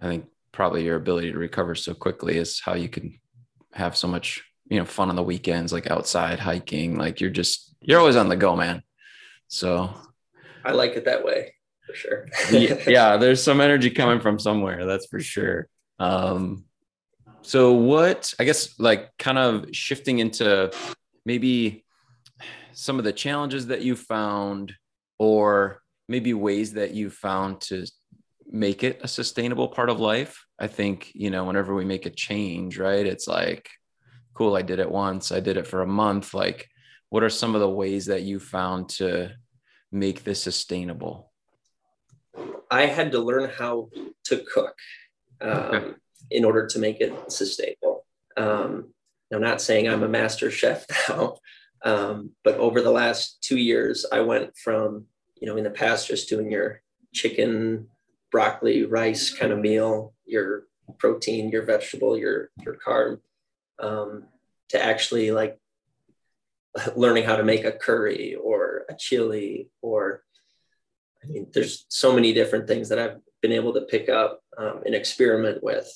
I 0.00 0.06
think 0.06 0.26
probably 0.52 0.84
your 0.84 0.96
ability 0.96 1.32
to 1.32 1.38
recover 1.38 1.74
so 1.74 1.94
quickly 1.94 2.36
is 2.36 2.60
how 2.60 2.74
you 2.74 2.88
can 2.88 3.18
have 3.72 3.96
so 3.96 4.08
much, 4.08 4.42
you 4.68 4.78
know, 4.78 4.84
fun 4.84 5.10
on 5.10 5.16
the 5.16 5.22
weekends, 5.22 5.72
like 5.72 5.90
outside 5.90 6.38
hiking. 6.38 6.96
Like 6.96 7.20
you're 7.20 7.30
just 7.30 7.74
you're 7.80 7.98
always 7.98 8.16
on 8.16 8.28
the 8.28 8.36
go, 8.36 8.56
man. 8.56 8.82
So 9.48 9.90
I 10.64 10.72
like 10.72 10.92
it 10.92 11.04
that 11.04 11.24
way 11.24 11.54
for 11.86 11.94
sure. 11.94 12.26
yeah, 12.50 12.78
yeah, 12.86 13.16
there's 13.16 13.42
some 13.42 13.60
energy 13.60 13.90
coming 13.90 14.20
from 14.20 14.38
somewhere, 14.38 14.86
that's 14.86 15.06
for 15.06 15.20
sure. 15.20 15.68
Um, 15.98 16.64
so 17.42 17.72
what 17.72 18.34
I 18.38 18.44
guess 18.44 18.78
like 18.78 19.10
kind 19.18 19.38
of 19.38 19.74
shifting 19.74 20.18
into 20.18 20.72
maybe 21.24 21.84
some 22.72 22.98
of 22.98 23.04
the 23.04 23.12
challenges 23.12 23.68
that 23.68 23.82
you 23.82 23.96
found 23.96 24.74
or 25.18 25.80
maybe 26.08 26.34
ways 26.34 26.74
that 26.74 26.92
you 26.92 27.08
found 27.10 27.60
to 27.60 27.86
make 28.48 28.84
it 28.84 29.00
a 29.02 29.08
sustainable 29.08 29.68
part 29.68 29.90
of 29.90 30.00
life. 30.00 30.44
I 30.58 30.66
think, 30.66 31.10
you 31.14 31.30
know, 31.30 31.44
whenever 31.44 31.74
we 31.74 31.84
make 31.84 32.06
a 32.06 32.10
change, 32.10 32.78
right? 32.78 33.06
It's 33.06 33.26
like, 33.26 33.68
cool, 34.34 34.56
I 34.56 34.62
did 34.62 34.78
it 34.78 34.90
once, 34.90 35.32
I 35.32 35.40
did 35.40 35.56
it 35.56 35.66
for 35.66 35.82
a 35.82 35.86
month. 35.86 36.34
Like, 36.34 36.68
what 37.10 37.22
are 37.22 37.30
some 37.30 37.54
of 37.54 37.60
the 37.60 37.68
ways 37.68 38.06
that 38.06 38.22
you 38.22 38.38
found 38.38 38.88
to 38.90 39.32
make 39.90 40.24
this 40.24 40.42
sustainable? 40.42 41.32
I 42.70 42.86
had 42.86 43.12
to 43.12 43.20
learn 43.20 43.50
how 43.50 43.90
to 44.24 44.44
cook 44.52 44.74
um, 45.40 45.50
okay. 45.50 45.94
in 46.30 46.44
order 46.44 46.66
to 46.66 46.78
make 46.78 47.00
it 47.00 47.30
sustainable. 47.30 48.04
Um, 48.36 48.92
I'm 49.32 49.40
not 49.40 49.60
saying 49.60 49.88
I'm 49.88 50.02
a 50.02 50.08
master 50.08 50.50
chef 50.50 50.86
now, 51.08 51.36
um, 51.84 52.30
but 52.44 52.56
over 52.56 52.80
the 52.80 52.90
last 52.90 53.38
two 53.42 53.58
years, 53.58 54.06
I 54.10 54.20
went 54.20 54.56
from, 54.56 55.06
you 55.40 55.48
know, 55.48 55.56
in 55.56 55.64
the 55.64 55.70
past, 55.70 56.08
just 56.08 56.28
doing 56.28 56.50
your 56.50 56.82
chicken, 57.12 57.88
broccoli, 58.30 58.84
rice 58.84 59.32
kind 59.32 59.52
of 59.52 59.58
meal, 59.58 60.14
your 60.24 60.64
protein, 60.98 61.50
your 61.50 61.62
vegetable, 61.62 62.16
your 62.16 62.50
your 62.62 62.76
carb, 62.76 63.20
um, 63.78 64.24
to 64.68 64.82
actually 64.82 65.30
like 65.30 65.58
learning 66.96 67.24
how 67.24 67.36
to 67.36 67.44
make 67.44 67.64
a 67.64 67.72
curry 67.72 68.34
or 68.34 68.84
a 68.88 68.94
chili 68.94 69.70
or 69.82 70.22
I 71.22 71.28
mean, 71.28 71.48
there's 71.52 71.86
so 71.88 72.12
many 72.12 72.32
different 72.32 72.68
things 72.68 72.88
that 72.88 72.98
I've 72.98 73.18
been 73.42 73.52
able 73.52 73.74
to 73.74 73.80
pick 73.82 74.08
up 74.08 74.42
um, 74.58 74.82
and 74.84 74.94
experiment 74.94 75.62
with. 75.62 75.90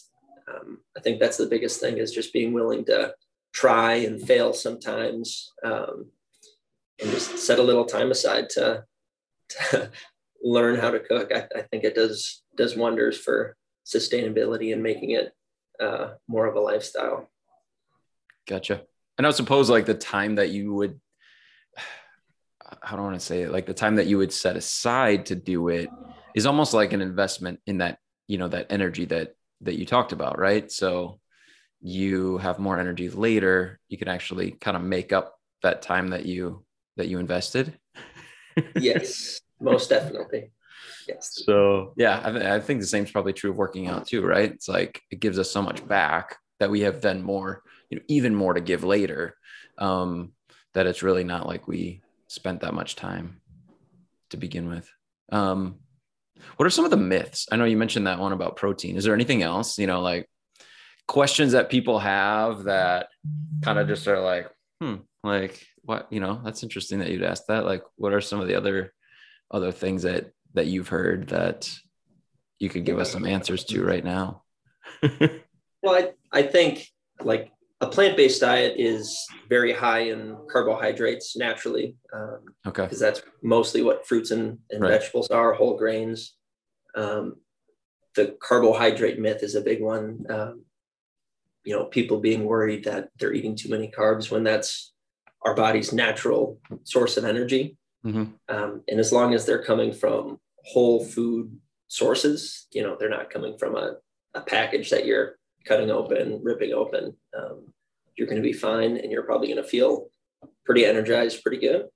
Um, 0.49 0.79
I 0.97 1.01
think 1.01 1.21
that's 1.21 1.37
the 1.37 1.47
biggest 1.47 1.81
thing 1.81 1.99
is 1.99 2.13
just 2.13 2.33
being 2.33 2.53
willing 2.53 2.85
to 2.87 3.15
try 3.53 3.95
and 3.95 4.21
fail 4.21 4.53
sometimes 4.53 5.53
um, 5.65 6.07
and 7.01 7.11
just 7.11 7.39
set 7.39 7.59
a 7.59 7.63
little 7.63 7.85
time 7.85 8.11
aside 8.11 8.49
to, 8.51 8.85
to 9.49 9.91
learn 10.43 10.77
how 10.79 10.91
to 10.91 11.01
cook. 11.01 11.33
I, 11.35 11.47
I, 11.57 11.63
think 11.63 11.85
it 11.85 11.95
does 11.95 12.43
does 12.57 12.77
wonders 12.77 13.19
for 13.19 13.57
sustainability 13.87 14.73
and 14.73 14.83
making 14.83 15.11
it 15.11 15.33
uh, 15.81 16.11
more 16.29 16.47
of 16.47 16.57
a 16.57 16.61
lifestyle. 16.61 17.31
Gotcha. 18.47 18.83
And 19.19 19.27
I 19.27 19.31
suppose 19.31 19.71
like 19.71 19.87
the 19.87 19.95
time 19.95 20.37
that 20.37 20.51
you 20.51 20.75
would, 20.75 21.01
I 22.83 22.93
don't 22.93 23.03
want 23.03 23.19
to 23.19 23.25
say 23.25 23.43
it? 23.43 23.53
Like 23.53 23.67
the 23.67 23.75
time 23.75 23.97
that 23.97 24.07
you 24.07 24.19
would 24.19 24.33
set 24.33 24.57
aside 24.57 25.27
to 25.27 25.35
do 25.35 25.69
it 25.69 25.89
is 26.35 26.47
almost 26.47 26.75
like 26.75 26.93
an 26.93 27.01
investment 27.01 27.61
in 27.67 27.79
that, 27.79 27.99
you 28.31 28.39
know, 28.39 28.49
that 28.49 28.67
energy 28.71 29.05
that, 29.07 29.35
that 29.63 29.79
you 29.79 29.85
talked 29.85 30.13
about. 30.13 30.39
Right. 30.39 30.71
So 30.71 31.21
you 31.81 32.39
have 32.39 32.59
more 32.59 32.79
energy 32.79 33.09
later, 33.09 33.81
you 33.89 33.99
can 33.99 34.09
actually 34.09 34.53
kind 34.53 34.77
of 34.77 34.83
make 34.83 35.13
up 35.13 35.35
that 35.63 35.83
time 35.83 36.09
that 36.09 36.27
you, 36.27 36.65
that 36.97 37.09
you 37.09 37.19
invested. 37.19 37.79
yes, 38.77 39.41
most 39.61 39.91
definitely. 39.91 40.53
Yes. 41.09 41.43
So 41.45 41.93
yeah, 41.97 42.21
I, 42.23 42.31
th- 42.31 42.45
I 42.45 42.61
think 42.61 42.81
the 42.81 42.87
same 42.87 43.05
is 43.05 43.11
probably 43.11 43.33
true 43.33 43.51
of 43.51 43.57
working 43.57 43.89
out 43.89 44.07
too, 44.07 44.25
right? 44.25 44.53
It's 44.53 44.69
like 44.69 45.01
it 45.11 45.21
gives 45.21 45.39
us 45.39 45.51
so 45.51 45.63
much 45.63 45.87
back 45.87 46.37
that 46.59 46.71
we 46.71 46.81
have 46.81 47.01
then 47.01 47.23
more 47.23 47.63
you 47.91 47.99
know 47.99 48.05
even 48.09 48.35
more 48.35 48.55
to 48.55 48.61
give 48.61 48.85
later 48.85 49.37
um, 49.79 50.33
that 50.73 50.87
it's 50.87 51.03
really 51.03 51.25
not 51.25 51.47
like 51.47 51.69
we 51.69 52.01
spent 52.29 52.61
that 52.61 52.75
much 52.75 52.97
time 52.97 53.41
to 54.31 54.37
begin 54.37 54.69
with 54.69 54.89
um, 55.33 55.81
what 56.57 56.67
are 56.67 56.71
some 56.71 56.85
of 56.85 56.91
the 56.91 56.97
myths? 56.97 57.47
I 57.51 57.57
know 57.57 57.65
you 57.65 57.77
mentioned 57.77 58.07
that 58.07 58.19
one 58.19 58.33
about 58.33 58.57
protein. 58.57 58.97
Is 58.97 59.05
there 59.05 59.15
anything 59.15 59.43
else 59.43 59.79
you 59.79 59.87
know 59.87 60.01
like 60.01 60.29
questions 61.07 61.53
that 61.53 61.71
people 61.71 61.99
have 61.99 62.65
that 62.65 63.09
kind 63.63 63.79
of 63.79 63.89
just 63.89 64.07
are 64.07 64.21
like 64.21 64.49
hmm 64.81 64.97
like 65.23 65.67
what? 65.83 66.07
You 66.11 66.21
know 66.21 66.41
that's 66.45 66.63
interesting 66.63 67.01
that 67.01 67.11
you'd 67.11 67.23
ask 67.23 67.47
that. 67.47 67.65
Like 67.65 67.83
what 67.97 68.13
are 68.13 68.21
some 68.21 68.41
of 68.41 68.49
the 68.49 68.55
other 68.55 68.93
other 69.51 69.73
things 69.73 70.03
that 70.03 70.33
that 70.55 70.67
you've 70.67 70.89
heard 70.89 71.29
that 71.29 71.73
you 72.59 72.69
could 72.69 72.85
give 72.85 72.99
us 72.99 73.11
some 73.11 73.25
answers 73.27 73.65
to 73.65 73.85
right 73.85 74.05
now? 74.05 74.43
Well 75.83 75.95
I, 75.95 76.41
I 76.41 76.43
think 76.43 76.87
like 77.23 77.51
a 77.81 77.87
plant-based 77.87 78.41
diet 78.41 78.75
is 78.77 79.27
very 79.49 79.73
high 79.73 80.01
in 80.01 80.37
carbohydrates 80.51 81.37
naturally 81.37 81.97
um, 82.13 82.41
okay 82.67 82.83
because 82.83 82.99
that's 82.99 83.23
mostly 83.43 83.83
what 83.83 84.07
fruits 84.07 84.31
and, 84.31 84.59
and 84.71 84.83
right. 84.83 84.91
vegetables 84.91 85.29
are 85.29 85.53
whole 85.53 85.77
grains 85.77 86.35
um, 86.97 87.37
the 88.17 88.37
carbohydrate 88.41 89.19
myth 89.19 89.43
is 89.43 89.55
a 89.55 89.61
big 89.61 89.81
one 89.83 90.25
um, 90.31 90.65
you 91.65 91.75
know 91.75 91.85
people 91.85 92.21
being 92.21 92.45
worried 92.45 92.85
that 92.85 93.09
they're 93.19 93.33
eating 93.33 93.57
too 93.57 93.69
many 93.69 93.89
carbs 93.89 94.31
when 94.31 94.45
that's 94.45 94.93
our 95.43 95.55
body's 95.55 95.93
natural 95.93 96.59
source 96.85 97.17
of 97.17 97.25
energy 97.25 97.77
mm-hmm. 98.05 98.25
Um, 98.49 98.83
and 98.89 99.01
as 99.01 99.13
long 99.13 99.35
as 99.35 99.47
they're 99.47 99.65
coming 99.65 99.93
from 99.93 100.39
whole 100.65 101.05
food 101.05 101.57
sources 101.89 102.67
you 102.73 102.83
know 102.83 102.97
they're 102.99 103.09
not 103.09 103.31
coming 103.31 103.57
from 103.59 103.75
a, 103.75 103.95
a 104.35 104.41
package 104.43 104.91
that 104.91 105.07
you're 105.07 105.40
cutting 105.65 105.91
open, 105.91 106.41
ripping 106.43 106.73
open, 106.73 107.17
um, 107.37 107.73
you're 108.17 108.27
going 108.27 108.43
to 108.43 108.47
be 108.47 108.53
fine 108.53 108.97
and 108.97 109.11
you're 109.11 109.23
probably 109.23 109.49
going 109.49 109.63
to 109.63 109.69
feel 109.69 110.09
pretty 110.65 110.85
energized, 110.85 111.43
pretty 111.43 111.59
good. 111.59 111.87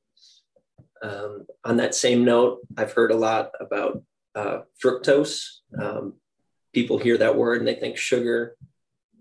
Um, 1.03 1.47
on 1.65 1.77
that 1.77 1.95
same 1.95 2.25
note, 2.25 2.61
I've 2.77 2.93
heard 2.93 3.11
a 3.11 3.17
lot 3.17 3.51
about 3.61 4.03
uh, 4.35 4.61
fructose. 4.83 5.45
Um, 5.79 6.15
people 6.73 6.99
hear 6.99 7.19
that 7.19 7.37
word 7.37 7.59
and 7.59 7.69
they 7.69 7.75
think 7.75 7.97
sugar. 7.97 8.57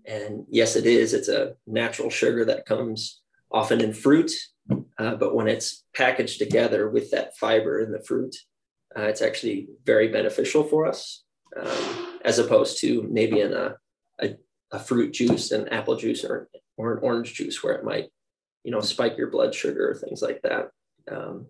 And 0.06 0.46
yes, 0.48 0.76
it 0.76 0.86
is. 0.86 1.14
It's 1.14 1.28
a 1.28 1.54
natural 1.66 2.10
sugar 2.10 2.44
that 2.46 2.66
comes 2.66 3.20
often 3.50 3.80
in 3.80 3.92
fruit. 3.92 4.32
Uh, 4.98 5.14
but 5.14 5.34
when 5.34 5.46
it's 5.46 5.84
packaged 5.94 6.38
together 6.38 6.88
with 6.88 7.10
that 7.10 7.36
fiber 7.36 7.80
in 7.80 7.92
the 7.92 8.02
fruit, 8.02 8.34
uh, 8.96 9.02
it's 9.02 9.22
actually 9.22 9.68
very 9.84 10.08
beneficial 10.08 10.64
for 10.64 10.86
us, 10.86 11.24
um, 11.60 12.18
as 12.24 12.38
opposed 12.38 12.80
to 12.80 13.06
maybe 13.10 13.40
in 13.40 13.52
a 13.52 13.76
a, 14.20 14.36
a 14.72 14.78
fruit 14.78 15.12
juice 15.12 15.50
and 15.50 15.72
apple 15.72 15.96
juice 15.96 16.24
or, 16.24 16.48
or 16.76 16.94
an 16.94 17.00
orange 17.02 17.34
juice 17.34 17.62
where 17.62 17.74
it 17.74 17.84
might, 17.84 18.10
you 18.64 18.70
know, 18.70 18.80
spike 18.80 19.16
your 19.16 19.30
blood 19.30 19.54
sugar 19.54 19.90
or 19.90 19.94
things 19.94 20.22
like 20.22 20.42
that. 20.42 20.70
Um, 21.10 21.46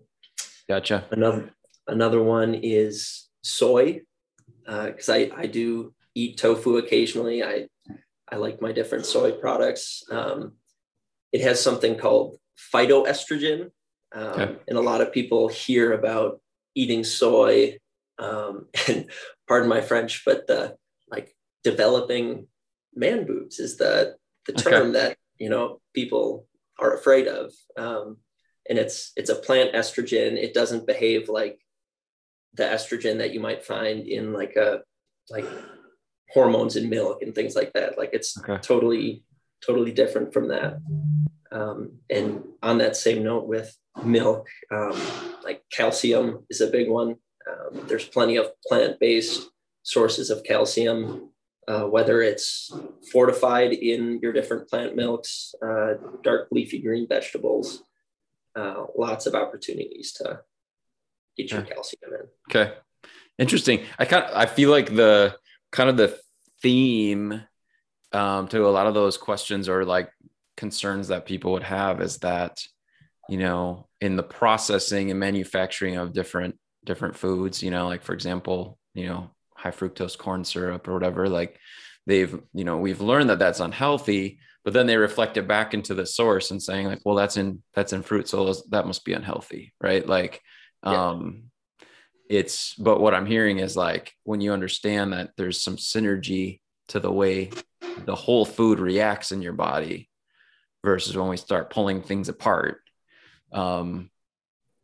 gotcha. 0.67 1.05
Another, 1.11 1.51
another 1.87 2.21
one 2.21 2.55
is 2.55 3.29
soy. 3.43 4.01
Uh, 4.67 4.91
cause 4.91 5.09
I, 5.09 5.29
I 5.35 5.47
do 5.47 5.93
eat 6.15 6.37
tofu 6.37 6.77
occasionally. 6.77 7.43
I, 7.43 7.67
I 8.31 8.37
like 8.37 8.61
my 8.61 8.71
different 8.71 9.05
soy 9.05 9.31
products. 9.31 10.03
Um, 10.09 10.53
it 11.31 11.41
has 11.41 11.61
something 11.61 11.97
called 11.97 12.37
phytoestrogen. 12.73 13.71
Um, 14.13 14.23
okay. 14.23 14.55
And 14.67 14.77
a 14.77 14.81
lot 14.81 15.01
of 15.01 15.11
people 15.11 15.47
hear 15.47 15.93
about 15.93 16.41
eating 16.73 17.03
soy. 17.03 17.77
Um, 18.17 18.67
and 18.87 19.09
pardon 19.47 19.69
my 19.69 19.81
French, 19.81 20.23
but 20.25 20.47
the 20.47 20.77
like 21.09 21.35
developing 21.63 22.47
man 22.95 23.25
boobs 23.25 23.59
is 23.59 23.77
the 23.77 24.15
the 24.45 24.53
term 24.53 24.89
okay. 24.89 24.91
that 24.91 25.17
you 25.37 25.49
know 25.49 25.79
people 25.93 26.47
are 26.79 26.93
afraid 26.93 27.27
of 27.27 27.51
um, 27.77 28.17
and 28.69 28.77
it's 28.77 29.11
it's 29.15 29.29
a 29.29 29.35
plant 29.35 29.73
estrogen 29.73 30.33
it 30.33 30.53
doesn't 30.53 30.87
behave 30.87 31.29
like 31.29 31.59
the 32.55 32.63
estrogen 32.63 33.17
that 33.17 33.33
you 33.33 33.39
might 33.39 33.63
find 33.63 34.07
in 34.07 34.33
like 34.33 34.55
a 34.55 34.79
like 35.29 35.45
hormones 36.31 36.75
in 36.75 36.89
milk 36.89 37.21
and 37.21 37.33
things 37.35 37.55
like 37.55 37.73
that. 37.73 37.97
Like 37.97 38.11
it's 38.13 38.37
okay. 38.37 38.57
totally 38.61 39.23
totally 39.65 39.91
different 39.91 40.33
from 40.33 40.49
that. 40.49 40.77
Um, 41.51 41.99
and 42.09 42.43
on 42.61 42.77
that 42.79 42.97
same 42.97 43.23
note 43.23 43.47
with 43.47 43.75
milk, 44.03 44.47
um, 44.71 44.99
like 45.43 45.63
calcium 45.71 46.45
is 46.49 46.61
a 46.61 46.67
big 46.67 46.89
one. 46.89 47.15
Um, 47.49 47.87
there's 47.87 48.07
plenty 48.07 48.35
of 48.35 48.47
plant-based 48.67 49.49
sources 49.83 50.29
of 50.29 50.43
calcium, 50.43 51.31
uh, 51.67 51.83
whether 51.83 52.21
it's 52.21 52.71
fortified 53.11 53.73
in 53.73 54.19
your 54.21 54.31
different 54.33 54.69
plant 54.69 54.95
milks, 54.95 55.55
uh, 55.65 55.93
dark 56.23 56.47
leafy 56.51 56.79
green 56.79 57.07
vegetables, 57.07 57.83
uh, 58.55 58.85
lots 58.97 59.25
of 59.25 59.35
opportunities 59.35 60.13
to 60.13 60.41
get 61.37 61.51
your 61.51 61.61
calcium 61.61 62.13
in. 62.13 62.27
Okay, 62.49 62.73
interesting. 63.37 63.83
I 63.97 64.05
kind 64.05 64.25
of 64.25 64.35
I 64.35 64.45
feel 64.45 64.69
like 64.69 64.95
the 64.95 65.35
kind 65.71 65.89
of 65.89 65.97
the 65.97 66.17
theme 66.61 67.43
um, 68.11 68.47
to 68.47 68.65
a 68.65 68.69
lot 68.69 68.87
of 68.87 68.93
those 68.93 69.17
questions 69.17 69.67
or 69.67 69.83
like 69.83 70.09
concerns 70.55 71.09
that 71.09 71.25
people 71.25 71.51
would 71.51 71.63
have 71.63 72.01
is 72.01 72.17
that 72.19 72.63
you 73.27 73.37
know 73.37 73.87
in 73.99 74.15
the 74.15 74.23
processing 74.23 75.11
and 75.11 75.19
manufacturing 75.19 75.97
of 75.97 76.13
different 76.13 76.57
different 76.85 77.15
foods 77.15 77.61
you 77.61 77.71
know 77.71 77.87
like 77.87 78.03
for 78.03 78.13
example 78.13 78.77
you 78.93 79.07
know 79.07 79.29
high 79.65 79.71
fructose 79.71 80.15
corn 80.15 80.43
syrup 80.43 80.87
or 80.87 80.93
whatever 80.93 81.27
like 81.27 81.57
they've 82.05 82.39
you 82.53 82.63
know 82.63 82.77
we've 82.77 83.01
learned 83.01 83.31
that 83.31 83.39
that's 83.39 83.59
unhealthy 83.59 84.37
but 84.63 84.73
then 84.73 84.85
they 84.85 84.95
reflect 84.95 85.37
it 85.37 85.47
back 85.47 85.73
into 85.73 85.95
the 85.95 86.05
source 86.05 86.51
and 86.51 86.61
saying 86.61 86.85
like 86.85 87.01
well 87.03 87.15
that's 87.15 87.35
in 87.35 87.63
that's 87.73 87.91
in 87.91 88.03
fruit 88.03 88.27
so 88.27 88.53
that 88.69 88.85
must 88.85 89.03
be 89.03 89.13
unhealthy 89.13 89.73
right? 89.81 90.07
Like 90.07 90.39
yeah. 90.85 91.09
um 91.09 91.45
it's 92.29 92.75
but 92.75 92.99
what 92.99 93.13
i'm 93.13 93.25
hearing 93.25 93.59
is 93.59 93.75
like 93.75 94.13
when 94.23 94.41
you 94.41 94.51
understand 94.51 95.13
that 95.13 95.31
there's 95.37 95.61
some 95.61 95.77
synergy 95.77 96.59
to 96.87 96.99
the 96.99 97.11
way 97.11 97.51
the 98.05 98.15
whole 98.15 98.45
food 98.45 98.79
reacts 98.79 99.31
in 99.31 99.41
your 99.41 99.53
body 99.53 100.09
versus 100.83 101.17
when 101.17 101.27
we 101.27 101.37
start 101.37 101.71
pulling 101.71 102.01
things 102.01 102.29
apart 102.29 102.81
um 103.51 104.09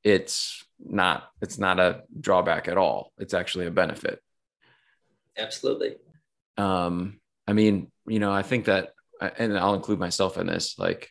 it's 0.04 0.64
not 0.84 1.30
it's 1.42 1.58
not 1.58 1.80
a 1.80 2.04
drawback 2.20 2.68
at 2.68 2.78
all. 2.78 3.12
It's 3.18 3.34
actually 3.34 3.68
a 3.68 3.72
benefit 3.72 4.20
absolutely. 5.38 5.96
Um 6.58 7.20
i 7.48 7.54
mean 7.54 7.92
you 8.08 8.20
know 8.20 8.32
i 8.32 8.44
think 8.44 8.66
that 8.66 8.90
and 9.38 9.58
i'll 9.58 9.74
include 9.74 10.00
myself 10.00 10.38
in 10.38 10.46
this 10.46 10.78
like 10.78 11.10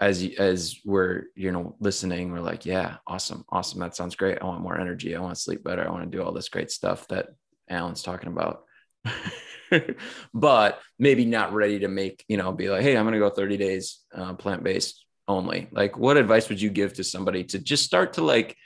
as 0.00 0.26
as 0.38 0.76
we're 0.84 1.24
you 1.36 1.52
know 1.52 1.76
listening 1.78 2.32
we're 2.32 2.40
like 2.40 2.66
yeah 2.66 2.96
awesome 3.06 3.44
awesome. 3.50 3.80
That 3.80 3.94
sounds 3.94 4.16
great. 4.16 4.38
I 4.40 4.46
want 4.46 4.62
more 4.62 4.78
energy. 4.78 5.14
I 5.14 5.20
want 5.20 5.34
to 5.34 5.40
sleep 5.40 5.62
better. 5.62 5.86
I 5.86 5.90
want 5.90 6.10
to 6.10 6.16
do 6.16 6.22
all 6.22 6.32
this 6.32 6.48
great 6.48 6.70
stuff 6.70 7.06
that 7.08 7.28
alan's 7.68 8.02
talking 8.02 8.28
about. 8.28 8.64
But 10.34 10.80
maybe 10.98 11.24
not 11.24 11.52
ready 11.52 11.78
to 11.78 11.88
make 11.88 12.24
you 12.26 12.36
know 12.36 12.50
be 12.50 12.68
like 12.68 12.82
hey 12.82 12.96
i'm 12.96 13.04
going 13.04 13.12
to 13.12 13.20
go 13.20 13.30
30 13.30 13.56
days 13.56 14.00
uh, 14.12 14.34
plant-based 14.34 15.04
only. 15.28 15.68
Like 15.70 15.96
what 15.96 16.16
advice 16.16 16.48
would 16.48 16.60
you 16.60 16.70
give 16.70 16.94
to 16.94 17.04
somebody 17.04 17.44
to 17.44 17.58
just 17.58 17.84
start 17.84 18.14
to 18.14 18.22
like 18.22 18.56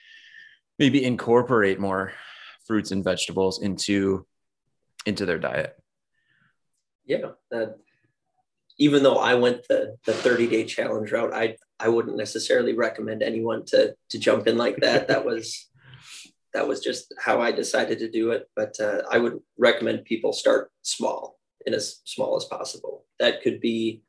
maybe 0.78 1.04
incorporate 1.04 1.78
more 1.78 2.12
fruits 2.66 2.90
and 2.90 3.04
vegetables 3.04 3.62
into 3.62 4.26
into 5.06 5.26
their 5.26 5.38
diet 5.38 5.76
yeah 7.06 7.30
that 7.50 7.76
even 8.78 9.02
though 9.02 9.16
I 9.16 9.34
went 9.34 9.66
the 9.68 9.96
the 10.04 10.12
30 10.12 10.48
day 10.48 10.64
challenge 10.64 11.12
route, 11.12 11.32
I 11.32 11.56
I 11.78 11.88
wouldn't 11.88 12.16
necessarily 12.16 12.74
recommend 12.74 13.22
anyone 13.22 13.64
to 13.66 13.94
to 14.10 14.18
jump 14.18 14.46
in 14.46 14.56
like 14.56 14.78
that. 14.78 15.08
That 15.08 15.24
was 15.24 15.68
that 16.54 16.66
was 16.66 16.80
just 16.80 17.12
how 17.18 17.40
I 17.40 17.52
decided 17.52 17.98
to 18.00 18.10
do 18.10 18.30
it. 18.30 18.48
But 18.56 18.78
uh, 18.80 19.02
I 19.10 19.18
would 19.18 19.40
recommend 19.58 20.04
people 20.04 20.32
start 20.32 20.70
small 20.82 21.38
and 21.66 21.74
as 21.74 22.00
small 22.04 22.36
as 22.36 22.44
possible. 22.44 23.04
That 23.18 23.42
could 23.42 23.60
be 23.60 24.02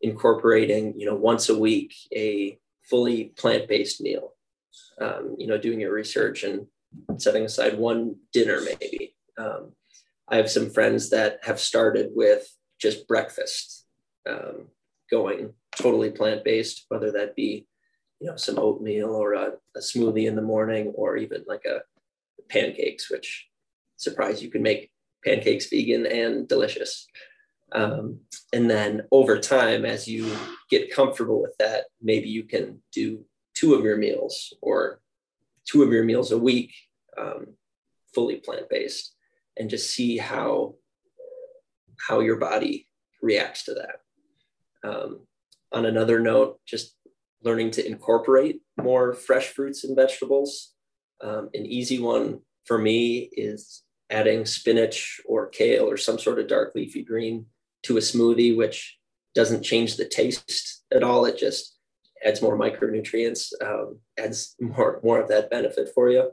incorporating, 0.00 0.98
you 0.98 1.06
know, 1.06 1.14
once 1.14 1.48
a 1.48 1.58
week 1.58 1.94
a 2.14 2.58
fully 2.82 3.32
plant 3.36 3.68
based 3.68 4.00
meal. 4.00 4.32
Um, 5.00 5.36
you 5.38 5.46
know, 5.46 5.58
doing 5.58 5.80
your 5.80 5.92
research 5.92 6.44
and 6.44 6.66
setting 7.18 7.44
aside 7.44 7.78
one 7.78 8.16
dinner 8.32 8.60
maybe. 8.60 9.16
Um, 9.36 9.72
I 10.28 10.36
have 10.36 10.50
some 10.50 10.70
friends 10.70 11.10
that 11.10 11.40
have 11.42 11.60
started 11.60 12.10
with 12.14 12.46
just 12.80 13.06
breakfast 13.06 13.84
um, 14.28 14.68
going 15.10 15.52
totally 15.76 16.10
plant 16.10 16.44
based, 16.44 16.86
whether 16.88 17.12
that 17.12 17.36
be 17.36 17.66
you 18.20 18.28
know 18.28 18.36
some 18.36 18.58
oatmeal 18.58 19.10
or 19.10 19.34
a, 19.34 19.52
a, 19.76 19.80
smoothie 19.80 20.26
in 20.26 20.36
the 20.36 20.42
morning, 20.42 20.92
or 20.94 21.16
even 21.16 21.44
like 21.46 21.64
a 21.66 21.82
pancakes, 22.48 23.10
which 23.10 23.48
surprise 23.96 24.42
you 24.42 24.50
can 24.50 24.62
make 24.62 24.90
pancakes 25.24 25.66
vegan 25.68 26.06
and 26.06 26.48
delicious. 26.48 27.06
Um, 27.72 28.20
and 28.52 28.70
then 28.70 29.02
over 29.10 29.38
time, 29.38 29.84
as 29.84 30.06
you 30.06 30.34
get 30.70 30.92
comfortable 30.94 31.42
with 31.42 31.56
that, 31.58 31.86
maybe 32.00 32.28
you 32.28 32.44
can 32.44 32.82
do 32.92 33.24
two 33.54 33.74
of 33.74 33.84
your 33.84 33.96
meals 33.96 34.54
or 34.62 35.00
two 35.66 35.82
of 35.82 35.92
your 35.92 36.04
meals 36.04 36.30
a 36.30 36.38
week, 36.38 36.72
um, 37.18 37.54
fully 38.14 38.36
plant 38.36 38.68
based, 38.68 39.13
and 39.56 39.70
just 39.70 39.90
see 39.90 40.18
how 40.18 40.74
how 42.08 42.20
your 42.20 42.36
body 42.36 42.88
reacts 43.22 43.64
to 43.64 43.74
that. 43.74 44.88
Um, 44.88 45.26
on 45.72 45.86
another 45.86 46.20
note, 46.20 46.60
just 46.66 46.96
learning 47.42 47.70
to 47.72 47.86
incorporate 47.86 48.60
more 48.80 49.14
fresh 49.14 49.48
fruits 49.48 49.84
and 49.84 49.96
vegetables. 49.96 50.72
Um, 51.22 51.50
an 51.54 51.66
easy 51.66 51.98
one 51.98 52.40
for 52.64 52.78
me 52.78 53.30
is 53.32 53.82
adding 54.10 54.44
spinach 54.44 55.20
or 55.26 55.48
kale 55.48 55.88
or 55.88 55.96
some 55.96 56.18
sort 56.18 56.38
of 56.38 56.48
dark 56.48 56.74
leafy 56.74 57.02
green 57.02 57.46
to 57.84 57.96
a 57.96 58.00
smoothie, 58.00 58.56
which 58.56 58.98
doesn't 59.34 59.62
change 59.62 59.96
the 59.96 60.06
taste 60.06 60.84
at 60.92 61.02
all. 61.02 61.24
It 61.24 61.38
just 61.38 61.76
adds 62.24 62.40
more 62.40 62.58
micronutrients, 62.58 63.52
um, 63.62 64.00
adds 64.18 64.54
more, 64.60 65.00
more 65.02 65.20
of 65.20 65.28
that 65.28 65.50
benefit 65.50 65.90
for 65.94 66.10
you. 66.10 66.30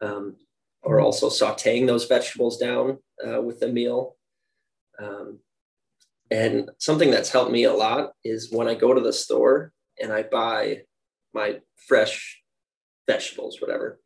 Um, 0.00 0.36
or 0.82 1.00
also 1.00 1.28
sauteing 1.28 1.86
those 1.86 2.06
vegetables 2.06 2.58
down 2.58 2.98
uh, 3.26 3.40
with 3.40 3.60
the 3.60 3.68
meal. 3.68 4.16
Um, 5.00 5.38
and 6.30 6.70
something 6.78 7.10
that's 7.10 7.30
helped 7.30 7.52
me 7.52 7.64
a 7.64 7.72
lot 7.72 8.12
is 8.24 8.52
when 8.52 8.68
I 8.68 8.74
go 8.74 8.94
to 8.94 9.00
the 9.00 9.12
store 9.12 9.72
and 10.00 10.12
I 10.12 10.22
buy 10.22 10.82
my 11.34 11.60
fresh 11.86 12.42
vegetables, 13.06 13.60
whatever, 13.60 14.00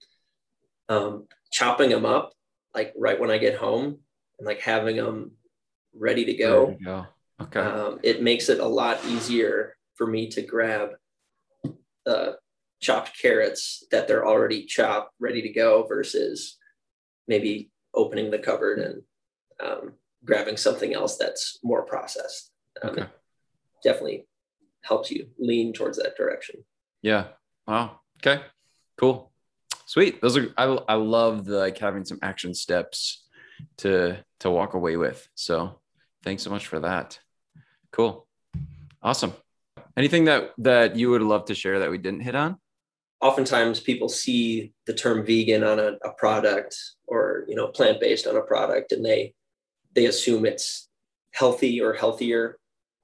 um, 0.88 1.26
chopping 1.50 1.90
them 1.90 2.04
up 2.04 2.32
like 2.74 2.92
right 2.96 3.18
when 3.18 3.30
I 3.30 3.38
get 3.38 3.56
home 3.56 3.98
and 4.38 4.46
like 4.46 4.60
having 4.60 4.96
them 4.96 5.32
ready 5.94 6.24
to 6.24 6.34
go. 6.34 6.66
Ready 6.66 6.78
to 6.78 6.84
go. 6.84 7.06
Okay. 7.42 7.60
Um, 7.60 8.00
it 8.02 8.22
makes 8.22 8.48
it 8.48 8.60
a 8.60 8.66
lot 8.66 9.04
easier 9.06 9.76
for 9.94 10.06
me 10.06 10.28
to 10.30 10.42
grab 10.42 10.90
the 12.04 12.38
chopped 12.80 13.18
carrots 13.20 13.84
that 13.90 14.06
they're 14.08 14.26
already 14.26 14.64
chopped, 14.64 15.12
ready 15.18 15.42
to 15.42 15.48
go, 15.48 15.86
versus 15.86 16.58
maybe 17.28 17.70
opening 17.94 18.30
the 18.30 18.38
cupboard 18.38 18.78
and 18.78 19.02
um, 19.60 19.92
grabbing 20.24 20.56
something 20.56 20.94
else 20.94 21.16
that's 21.16 21.58
more 21.62 21.82
processed. 21.82 22.50
Um, 22.82 22.90
okay. 22.90 23.06
definitely 23.82 24.26
helps 24.82 25.10
you 25.10 25.28
lean 25.38 25.72
towards 25.72 25.98
that 25.98 26.16
direction. 26.16 26.62
Yeah. 27.02 27.28
Wow. 27.66 28.00
Okay. 28.18 28.42
Cool. 28.96 29.30
Sweet. 29.86 30.20
Those 30.20 30.36
are 30.36 30.52
I 30.56 30.64
I 30.64 30.94
love 30.94 31.44
the 31.44 31.58
like 31.58 31.78
having 31.78 32.04
some 32.04 32.18
action 32.22 32.54
steps 32.54 33.24
to 33.78 34.18
to 34.40 34.50
walk 34.50 34.74
away 34.74 34.96
with. 34.96 35.26
So 35.34 35.78
thanks 36.22 36.42
so 36.42 36.50
much 36.50 36.66
for 36.66 36.80
that. 36.80 37.18
Cool. 37.92 38.26
Awesome. 39.02 39.32
Anything 39.96 40.24
that 40.24 40.52
that 40.58 40.96
you 40.96 41.10
would 41.10 41.22
love 41.22 41.46
to 41.46 41.54
share 41.54 41.78
that 41.80 41.90
we 41.90 41.98
didn't 41.98 42.20
hit 42.20 42.34
on? 42.34 42.58
Oftentimes 43.20 43.80
people 43.80 44.08
see 44.08 44.72
the 44.86 44.92
term 44.92 45.24
vegan 45.24 45.64
on 45.64 45.78
a, 45.78 45.92
a 46.04 46.12
product 46.18 46.76
or 47.06 47.44
you 47.48 47.54
know 47.54 47.68
plant-based 47.68 48.26
on 48.26 48.36
a 48.36 48.42
product 48.42 48.92
and 48.92 49.04
they 49.04 49.34
they 49.94 50.06
assume 50.06 50.44
it's 50.44 50.88
healthy 51.32 51.80
or 51.80 51.94
healthier 51.94 52.58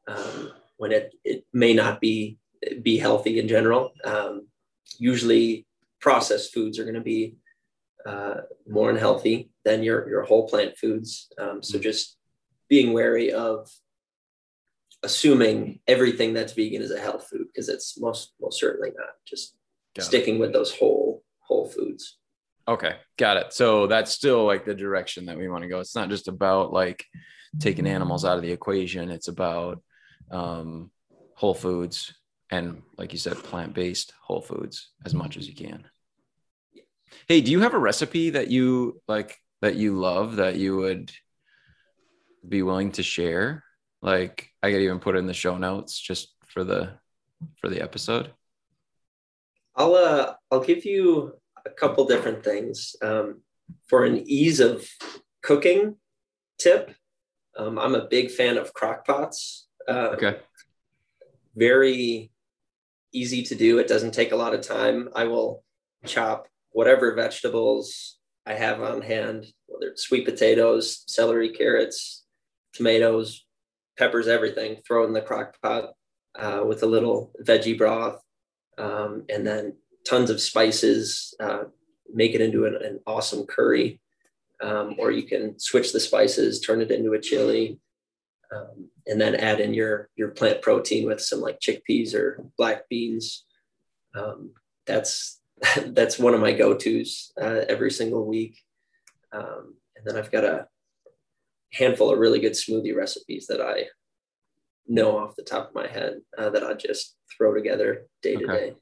um, 0.08 0.52
when 0.76 0.92
it, 0.92 1.14
it 1.24 1.44
may 1.52 1.74
not 1.74 2.00
be 2.00 2.38
be 2.82 2.98
healthy 2.98 3.38
in 3.38 3.48
general. 3.48 3.92
Um, 4.04 4.48
usually, 4.98 5.66
processed 6.00 6.52
foods 6.54 6.78
are 6.78 6.84
going 6.84 6.94
to 6.94 7.00
be 7.00 7.36
uh, 8.06 8.42
more 8.68 8.90
unhealthy 8.90 9.50
than 9.64 9.82
your 9.82 10.08
your 10.08 10.22
whole 10.22 10.48
plant 10.48 10.76
foods. 10.76 11.32
Um, 11.38 11.62
so 11.62 11.74
mm-hmm. 11.74 11.82
just 11.82 12.16
being 12.68 12.92
wary 12.92 13.32
of 13.32 13.68
assuming 15.02 15.80
everything 15.88 16.32
that's 16.32 16.52
vegan 16.52 16.80
is 16.80 16.92
a 16.92 17.00
health 17.00 17.26
food 17.28 17.46
because 17.48 17.68
it's 17.68 17.98
most 17.98 18.32
most 18.40 18.60
certainly 18.60 18.90
not. 18.96 19.10
Just 19.26 19.56
Got 19.94 20.04
sticking 20.04 20.36
it. 20.36 20.40
with 20.40 20.52
those 20.52 20.74
whole 20.74 21.22
whole 21.40 21.68
foods. 21.68 22.18
Okay, 22.66 22.96
got 23.18 23.36
it. 23.36 23.52
So 23.52 23.86
that's 23.86 24.12
still 24.12 24.44
like 24.44 24.64
the 24.64 24.74
direction 24.74 25.26
that 25.26 25.36
we 25.36 25.48
want 25.48 25.62
to 25.62 25.68
go. 25.68 25.80
It's 25.80 25.96
not 25.96 26.08
just 26.08 26.28
about 26.28 26.72
like 26.72 27.04
taking 27.58 27.86
animals 27.86 28.24
out 28.24 28.36
of 28.36 28.42
the 28.42 28.52
equation. 28.52 29.10
It's 29.10 29.28
about 29.28 29.82
um, 30.30 30.90
whole 31.34 31.54
foods 31.54 32.14
and, 32.50 32.82
like 32.98 33.12
you 33.12 33.18
said, 33.18 33.36
plant 33.36 33.74
based 33.74 34.12
whole 34.22 34.42
foods 34.42 34.90
as 35.04 35.14
much 35.14 35.36
as 35.36 35.48
you 35.48 35.54
can. 35.54 35.84
Hey, 37.26 37.40
do 37.40 37.50
you 37.50 37.60
have 37.60 37.74
a 37.74 37.78
recipe 37.78 38.30
that 38.30 38.48
you 38.48 39.00
like 39.08 39.38
that 39.60 39.76
you 39.76 39.98
love 39.98 40.36
that 40.36 40.56
you 40.56 40.76
would 40.76 41.12
be 42.46 42.62
willing 42.62 42.92
to 42.92 43.02
share? 43.02 43.64
Like 44.00 44.48
I 44.62 44.70
could 44.70 44.82
even 44.82 44.98
put 44.98 45.16
it 45.16 45.18
in 45.18 45.26
the 45.26 45.34
show 45.34 45.56
notes 45.58 45.98
just 45.98 46.34
for 46.46 46.64
the 46.64 46.94
for 47.60 47.68
the 47.68 47.82
episode. 47.82 48.32
I'll 49.76 49.94
uh 49.94 50.34
I'll 50.50 50.60
give 50.64 50.84
you 50.84 51.34
a 51.66 51.70
couple 51.70 52.04
different 52.06 52.44
things. 52.44 52.96
Um, 53.02 53.42
for 53.88 54.04
an 54.04 54.22
ease 54.26 54.60
of 54.60 54.86
cooking 55.42 55.96
tip, 56.58 56.94
um, 57.56 57.78
I'm 57.78 57.94
a 57.94 58.06
big 58.06 58.30
fan 58.30 58.58
of 58.58 58.72
crock 58.74 59.06
pots. 59.06 59.68
Uh, 59.88 60.10
Okay. 60.14 60.38
very 61.54 62.30
easy 63.12 63.42
to 63.42 63.54
do. 63.54 63.78
It 63.78 63.88
doesn't 63.88 64.14
take 64.14 64.32
a 64.32 64.36
lot 64.36 64.54
of 64.54 64.60
time. 64.62 65.08
I 65.14 65.24
will 65.24 65.64
chop 66.06 66.48
whatever 66.70 67.14
vegetables 67.14 68.18
I 68.46 68.54
have 68.54 68.80
on 68.82 69.02
hand, 69.02 69.46
whether 69.66 69.88
it's 69.92 70.02
sweet 70.02 70.24
potatoes, 70.24 71.04
celery, 71.06 71.50
carrots, 71.50 72.24
tomatoes, 72.72 73.44
peppers, 73.98 74.28
everything, 74.28 74.78
throw 74.86 75.04
it 75.04 75.08
in 75.08 75.12
the 75.12 75.20
crock 75.20 75.60
pot 75.62 75.90
uh, 76.38 76.62
with 76.66 76.82
a 76.82 76.86
little 76.86 77.32
veggie 77.44 77.76
broth, 77.76 78.20
um, 78.78 79.24
and 79.28 79.46
then 79.46 79.74
tons 80.06 80.30
of 80.30 80.40
spices. 80.40 81.34
Uh, 81.38 81.64
make 82.12 82.34
it 82.34 82.40
into 82.40 82.66
an, 82.66 82.76
an 82.76 83.00
awesome 83.06 83.46
curry. 83.46 84.00
Um, 84.62 84.94
or 84.98 85.10
you 85.10 85.24
can 85.24 85.58
switch 85.58 85.92
the 85.92 85.98
spices, 85.98 86.60
turn 86.60 86.80
it 86.80 86.92
into 86.92 87.14
a 87.14 87.20
chili, 87.20 87.80
um, 88.54 88.88
and 89.06 89.20
then 89.20 89.34
add 89.34 89.58
in 89.58 89.74
your 89.74 90.08
your 90.14 90.28
plant 90.28 90.62
protein 90.62 91.06
with 91.06 91.20
some 91.20 91.40
like 91.40 91.58
chickpeas 91.58 92.14
or 92.14 92.44
black 92.56 92.88
beans. 92.88 93.44
Um, 94.14 94.52
that's 94.86 95.40
that's 95.86 96.18
one 96.18 96.34
of 96.34 96.40
my 96.40 96.52
go-to's 96.52 97.32
uh, 97.40 97.62
every 97.68 97.90
single 97.90 98.24
week. 98.24 98.56
Um, 99.32 99.74
and 99.96 100.06
then 100.06 100.16
I've 100.16 100.30
got 100.30 100.44
a 100.44 100.68
handful 101.72 102.12
of 102.12 102.18
really 102.18 102.38
good 102.38 102.52
smoothie 102.52 102.94
recipes 102.94 103.46
that 103.48 103.60
I 103.60 103.86
know 104.86 105.18
off 105.18 105.36
the 105.36 105.42
top 105.42 105.68
of 105.68 105.74
my 105.74 105.86
head 105.86 106.20
uh, 106.36 106.50
that 106.50 106.64
I 106.64 106.74
just 106.74 107.16
throw 107.36 107.54
together 107.54 108.06
day 108.22 108.36
to 108.36 108.46
day. 108.46 108.74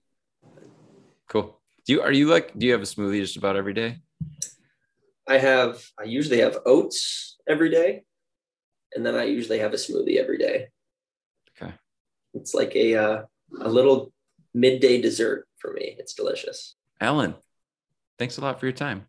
Cool. 1.28 1.60
Do 1.86 1.92
you 1.92 2.02
are 2.02 2.12
you 2.12 2.26
like 2.26 2.58
do 2.58 2.66
you 2.66 2.72
have 2.72 2.82
a 2.82 2.84
smoothie 2.84 3.20
just 3.20 3.36
about 3.36 3.56
every 3.56 3.74
day? 3.74 3.98
I 5.28 5.38
have 5.38 5.82
I 5.98 6.04
usually 6.04 6.40
have 6.40 6.58
oats 6.66 7.38
every 7.48 7.70
day, 7.70 8.02
and 8.94 9.04
then 9.04 9.14
I 9.14 9.24
usually 9.24 9.58
have 9.60 9.72
a 9.72 9.76
smoothie 9.76 10.16
every 10.16 10.38
day. 10.38 10.68
Okay. 11.50 11.72
It's 12.34 12.54
like 12.54 12.74
a 12.74 12.94
uh, 12.96 13.22
a 13.60 13.68
little 13.68 14.12
midday 14.54 15.00
dessert 15.00 15.46
for 15.58 15.72
me. 15.72 15.96
It's 15.98 16.14
delicious. 16.14 16.74
Alan, 17.00 17.34
thanks 18.18 18.38
a 18.38 18.40
lot 18.40 18.58
for 18.58 18.66
your 18.66 18.72
time. 18.72 19.06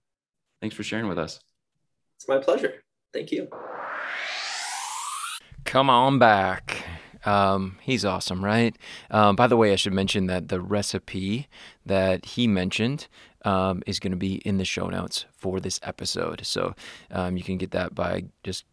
Thanks 0.61 0.75
for 0.75 0.83
sharing 0.83 1.07
with 1.07 1.17
us. 1.17 1.39
It's 2.17 2.27
my 2.27 2.37
pleasure. 2.37 2.83
Thank 3.13 3.31
you. 3.31 3.49
Come 5.71 5.89
on 5.89 6.19
back. 6.19 6.83
Um, 7.25 7.77
he's 7.81 8.03
awesome, 8.03 8.43
right? 8.43 8.75
Um, 9.09 9.37
by 9.37 9.47
the 9.47 9.55
way, 9.55 9.71
I 9.71 9.77
should 9.77 9.93
mention 9.93 10.25
that 10.25 10.49
the 10.49 10.59
recipe 10.59 11.47
that 11.85 12.25
he 12.25 12.45
mentioned 12.45 13.07
um, 13.45 13.81
is 13.87 13.97
going 13.97 14.11
to 14.11 14.17
be 14.17 14.35
in 14.39 14.57
the 14.57 14.65
show 14.65 14.89
notes 14.89 15.23
for 15.31 15.61
this 15.61 15.79
episode. 15.81 16.45
So 16.45 16.75
um, 17.09 17.37
you 17.37 17.43
can 17.43 17.57
get 17.57 17.71
that 17.71 17.95
by 17.95 18.25
just 18.43 18.65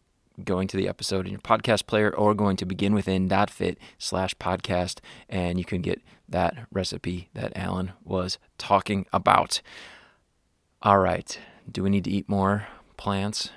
going 0.42 0.66
to 0.66 0.76
the 0.76 0.88
episode 0.88 1.26
in 1.26 1.30
your 1.30 1.40
podcast 1.40 1.87
player 1.87 2.12
or 2.12 2.34
going 2.34 2.56
to 2.56 2.66
beginwithin.fit 2.66 3.78
slash 3.98 4.34
podcast, 4.34 4.98
and 5.28 5.56
you 5.56 5.64
can 5.64 5.80
get 5.80 6.02
that 6.28 6.66
recipe 6.72 7.28
that 7.34 7.56
Alan 7.56 7.92
was 8.02 8.38
talking 8.58 9.06
about. 9.12 9.62
All 10.82 10.98
right. 10.98 11.38
Do 11.70 11.84
we 11.84 11.90
need 11.90 12.02
to 12.02 12.11
eat 12.11 12.28
more 12.28 12.66
plants? 12.96 13.50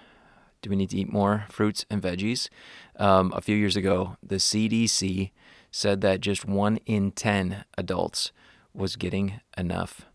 Do 0.61 0.69
we 0.69 0.75
need 0.75 0.91
to 0.91 0.97
eat 0.97 1.11
more 1.11 1.45
fruits 1.49 1.85
and 1.89 2.01
veggies? 2.01 2.49
Um, 2.97 3.33
a 3.35 3.41
few 3.41 3.55
years 3.55 3.75
ago, 3.75 4.17
the 4.21 4.35
CDC 4.35 5.31
said 5.71 6.01
that 6.01 6.21
just 6.21 6.45
one 6.45 6.77
in 6.85 7.11
10 7.11 7.65
adults 7.77 8.31
was 8.73 8.95
getting 8.95 9.41
enough 9.57 10.05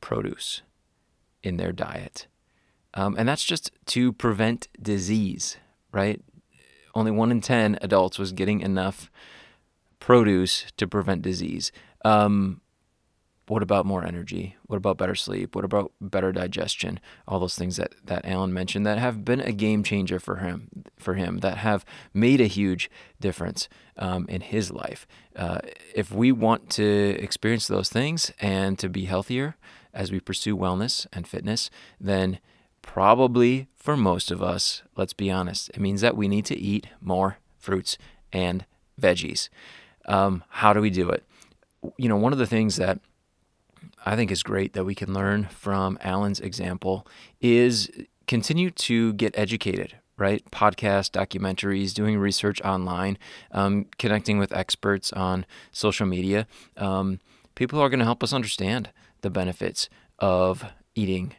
produce 0.00 0.62
in 1.42 1.56
their 1.56 1.72
diet. 1.72 2.26
Um, 2.94 3.14
and 3.18 3.28
that's 3.28 3.44
just 3.44 3.70
to 3.86 4.12
prevent 4.12 4.68
disease, 4.80 5.56
right? 5.92 6.20
Only 6.94 7.10
one 7.10 7.30
in 7.30 7.40
10 7.40 7.78
adults 7.80 8.18
was 8.18 8.32
getting 8.32 8.60
enough 8.60 9.10
produce 10.00 10.66
to 10.76 10.86
prevent 10.86 11.22
disease. 11.22 11.70
Um, 12.04 12.60
what 13.50 13.62
about 13.62 13.86
more 13.86 14.04
energy? 14.04 14.56
What 14.66 14.76
about 14.76 14.98
better 14.98 15.14
sleep? 15.14 15.54
What 15.54 15.64
about 15.64 15.92
better 16.00 16.32
digestion? 16.32 17.00
All 17.26 17.40
those 17.40 17.56
things 17.56 17.76
that, 17.76 17.94
that 18.04 18.24
Alan 18.24 18.52
mentioned 18.52 18.86
that 18.86 18.98
have 18.98 19.24
been 19.24 19.40
a 19.40 19.52
game 19.52 19.82
changer 19.82 20.18
for 20.18 20.36
him, 20.36 20.68
for 20.98 21.14
him 21.14 21.38
that 21.38 21.58
have 21.58 21.84
made 22.12 22.40
a 22.40 22.46
huge 22.46 22.90
difference 23.20 23.68
um, 23.96 24.26
in 24.28 24.40
his 24.40 24.70
life. 24.70 25.06
Uh, 25.36 25.60
if 25.94 26.12
we 26.12 26.32
want 26.32 26.70
to 26.70 27.16
experience 27.20 27.66
those 27.66 27.88
things 27.88 28.32
and 28.40 28.78
to 28.78 28.88
be 28.88 29.06
healthier 29.06 29.56
as 29.94 30.12
we 30.12 30.20
pursue 30.20 30.56
wellness 30.56 31.06
and 31.12 31.26
fitness, 31.26 31.70
then 32.00 32.38
probably 32.82 33.68
for 33.76 33.96
most 33.96 34.30
of 34.30 34.42
us, 34.42 34.82
let's 34.96 35.12
be 35.12 35.30
honest, 35.30 35.70
it 35.70 35.80
means 35.80 36.00
that 36.00 36.16
we 36.16 36.28
need 36.28 36.44
to 36.46 36.56
eat 36.56 36.86
more 37.00 37.38
fruits 37.58 37.98
and 38.32 38.64
veggies. 39.00 39.48
Um, 40.06 40.44
how 40.48 40.72
do 40.72 40.80
we 40.80 40.90
do 40.90 41.08
it? 41.10 41.24
You 41.96 42.08
know, 42.08 42.16
one 42.16 42.32
of 42.32 42.38
the 42.38 42.46
things 42.46 42.76
that 42.76 43.00
I 44.04 44.16
think 44.16 44.30
is 44.30 44.42
great 44.42 44.72
that 44.72 44.84
we 44.84 44.94
can 44.94 45.12
learn 45.12 45.44
from 45.44 45.98
Alan's 46.00 46.40
example 46.40 47.06
is 47.40 47.90
continue 48.26 48.70
to 48.70 49.12
get 49.14 49.36
educated, 49.38 49.96
right? 50.16 50.42
Podcasts, 50.50 51.10
documentaries, 51.10 51.94
doing 51.94 52.18
research 52.18 52.60
online, 52.62 53.18
um, 53.52 53.86
connecting 53.98 54.38
with 54.38 54.52
experts 54.52 55.12
on 55.12 55.46
social 55.72 56.06
media. 56.06 56.46
Um, 56.76 57.20
people 57.54 57.80
are 57.80 57.88
going 57.88 57.98
to 57.98 58.04
help 58.04 58.22
us 58.22 58.32
understand 58.32 58.90
the 59.22 59.30
benefits 59.30 59.88
of 60.18 60.64
eating 60.94 61.34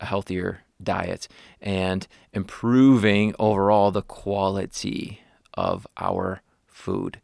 a 0.00 0.06
healthier 0.06 0.60
diet 0.82 1.28
and 1.60 2.06
improving 2.32 3.34
overall 3.38 3.90
the 3.90 4.02
quality 4.02 5.20
of 5.54 5.86
our 5.96 6.42
food. 6.66 7.20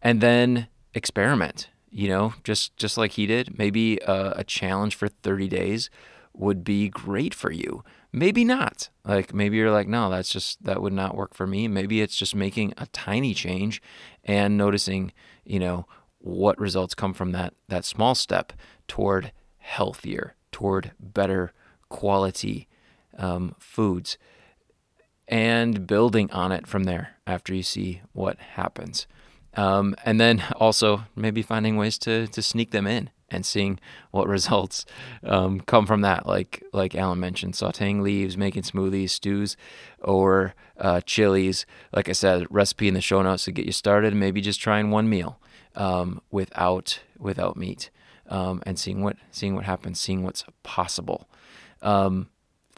And 0.00 0.20
then 0.20 0.68
experiment 0.94 1.68
you 1.94 2.08
know 2.08 2.34
just 2.42 2.76
just 2.76 2.98
like 2.98 3.12
he 3.12 3.24
did 3.24 3.56
maybe 3.56 3.98
a, 3.98 4.34
a, 4.38 4.44
challenge 4.44 4.96
for 4.96 5.06
30 5.06 5.46
days 5.48 5.90
would 6.36 6.64
be 6.64 6.88
great 6.88 7.32
for 7.32 7.52
you. 7.52 7.84
Maybe 8.10 8.44
not. 8.44 8.88
Like 9.04 9.32
maybe 9.32 9.56
you're 9.56 9.70
like 9.70 9.86
no 9.86 10.10
that's 10.10 10.30
just 10.30 10.62
that 10.64 10.82
would 10.82 10.92
not 10.92 11.16
work 11.16 11.34
for 11.34 11.46
me. 11.46 11.68
Maybe 11.68 12.02
it's 12.02 12.16
just 12.16 12.34
making 12.34 12.74
a 12.76 12.86
tiny 12.86 13.32
change 13.32 13.80
and 14.24 14.56
noticing 14.56 15.12
you 15.44 15.60
know 15.60 15.86
what 16.18 16.58
results 16.58 16.94
come 16.94 17.14
from 17.14 17.30
that 17.30 17.54
that 17.68 17.84
small 17.84 18.16
step 18.16 18.52
toward 18.88 19.30
healthier 19.58 20.34
toward 20.50 20.92
better 20.98 21.52
quality 21.88 22.66
um, 23.16 23.54
foods 23.60 24.18
and 25.28 25.86
building 25.86 26.28
on 26.32 26.50
it 26.50 26.66
from 26.66 26.84
there 26.84 27.10
after 27.24 27.54
you 27.54 27.62
see 27.62 28.02
what 28.12 28.38
happens 28.38 29.06
um, 29.56 29.94
and 30.04 30.20
then 30.20 30.42
also 30.56 31.04
maybe 31.14 31.42
finding 31.42 31.76
ways 31.76 31.98
to 31.98 32.26
to 32.28 32.42
sneak 32.42 32.70
them 32.70 32.86
in 32.86 33.10
and 33.30 33.44
seeing 33.44 33.78
what 34.10 34.28
results 34.36 34.84
um, 35.24 35.60
come 35.60 35.86
from 35.86 36.00
that. 36.02 36.26
Like 36.26 36.62
like 36.72 36.94
Alan 36.94 37.20
mentioned, 37.20 37.54
sautéing 37.54 38.02
leaves, 38.02 38.36
making 38.36 38.62
smoothies, 38.62 39.10
stews, 39.10 39.56
or 40.00 40.54
uh, 40.78 41.00
chilies. 41.02 41.66
Like 41.92 42.08
I 42.08 42.12
said, 42.12 42.46
recipe 42.50 42.88
in 42.88 42.94
the 42.94 43.00
show 43.00 43.22
notes 43.22 43.44
to 43.44 43.52
get 43.52 43.66
you 43.66 43.72
started. 43.72 44.14
Maybe 44.14 44.40
just 44.40 44.60
trying 44.60 44.90
one 44.90 45.08
meal 45.08 45.38
um, 45.74 46.20
without 46.30 47.00
without 47.18 47.56
meat 47.56 47.90
um, 48.28 48.62
and 48.66 48.78
seeing 48.78 49.02
what 49.02 49.16
seeing 49.30 49.54
what 49.54 49.64
happens, 49.64 50.00
seeing 50.00 50.22
what's 50.22 50.44
possible. 50.62 51.28
Um, 51.82 52.28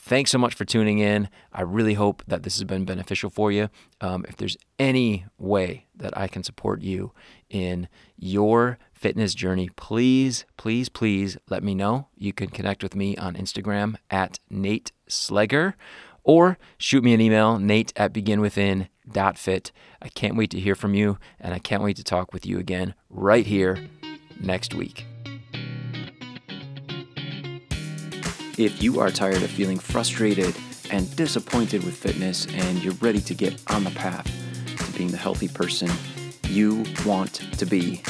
thanks 0.07 0.31
so 0.31 0.39
much 0.39 0.55
for 0.55 0.65
tuning 0.65 1.01
in. 1.01 1.29
I 1.53 1.63
really 1.63 1.95
hope 1.95 2.23
that 2.29 2.45
this 2.45 2.57
has 2.57 2.65
been 2.65 2.85
beneficial 2.85 3.29
for 3.29 3.51
you. 3.51 3.69
Um, 4.01 4.25
if 4.29 4.37
there's 4.37 4.57
any 4.79 5.27
way 5.37 5.87
that 5.97 6.17
I 6.17 6.29
can 6.29 6.45
support 6.45 6.81
you 6.81 7.13
in 7.51 7.89
your 8.17 8.79
fitness 8.93 9.35
journey, 9.35 9.69
please, 9.75 10.45
please, 10.57 10.89
please 10.89 11.37
let 11.51 11.65
me 11.65 11.75
know. 11.75 12.07
You 12.17 12.33
can 12.33 12.49
connect 12.49 12.85
with 12.85 12.95
me 12.95 13.17
on 13.17 13.35
Instagram 13.35 13.97
at 14.09 14.39
Nate 14.49 14.93
Slegger 15.09 15.75
or 16.23 16.57
shoot 16.79 17.03
me 17.03 17.13
an 17.13 17.21
email, 17.21 17.59
nate 17.59 17.93
at 17.97 18.13
beginwithin.fit. 18.13 19.73
I 20.03 20.09
can't 20.09 20.37
wait 20.37 20.51
to 20.51 20.61
hear 20.61 20.75
from 20.75 20.95
you, 20.95 21.19
and 21.41 21.53
I 21.53 21.59
can't 21.59 21.83
wait 21.83 21.97
to 21.97 22.05
talk 22.05 22.33
with 22.33 22.47
you 22.47 22.59
again 22.59 22.95
right 23.11 23.47
here 23.47 23.89
next 24.41 24.75
week. 24.75 25.07
If 28.59 28.83
you 28.83 29.01
are 29.01 29.11
tired 29.11 29.43
of 29.43 29.51
feeling 29.51 29.79
frustrated 29.79 30.57
and 30.91 31.15
disappointed 31.15 31.85
with 31.85 31.95
fitness 31.95 32.47
and 32.47 32.83
you're 32.83 32.95
ready 32.95 33.21
to 33.21 33.35
get 33.35 33.63
on 33.71 33.85
the 33.85 33.91
path 33.91 34.27
to 34.79 34.93
being 34.97 35.11
the 35.11 35.19
healthy 35.19 35.49
person 35.49 35.91
you 36.49 36.83
want 37.05 37.35
to 37.59 37.67
be, 37.67 38.01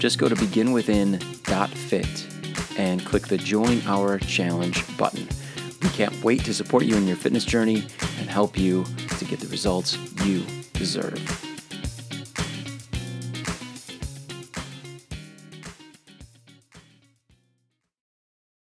just 0.00 0.18
go 0.18 0.28
to 0.28 0.34
beginwithin.fit 0.34 2.26
and 2.76 3.06
click 3.06 3.28
the 3.28 3.38
Join 3.38 3.80
Our 3.86 4.18
Challenge 4.18 4.96
button. 4.96 5.28
We 5.80 5.90
can't 5.90 6.24
wait 6.24 6.44
to 6.46 6.54
support 6.54 6.84
you 6.84 6.96
in 6.96 7.06
your 7.06 7.16
fitness 7.16 7.44
journey 7.44 7.86
and 8.18 8.28
help 8.28 8.58
you 8.58 8.84
to 9.18 9.24
get 9.24 9.38
the 9.38 9.46
results 9.46 9.96
you 10.24 10.44
deserve. 10.72 11.47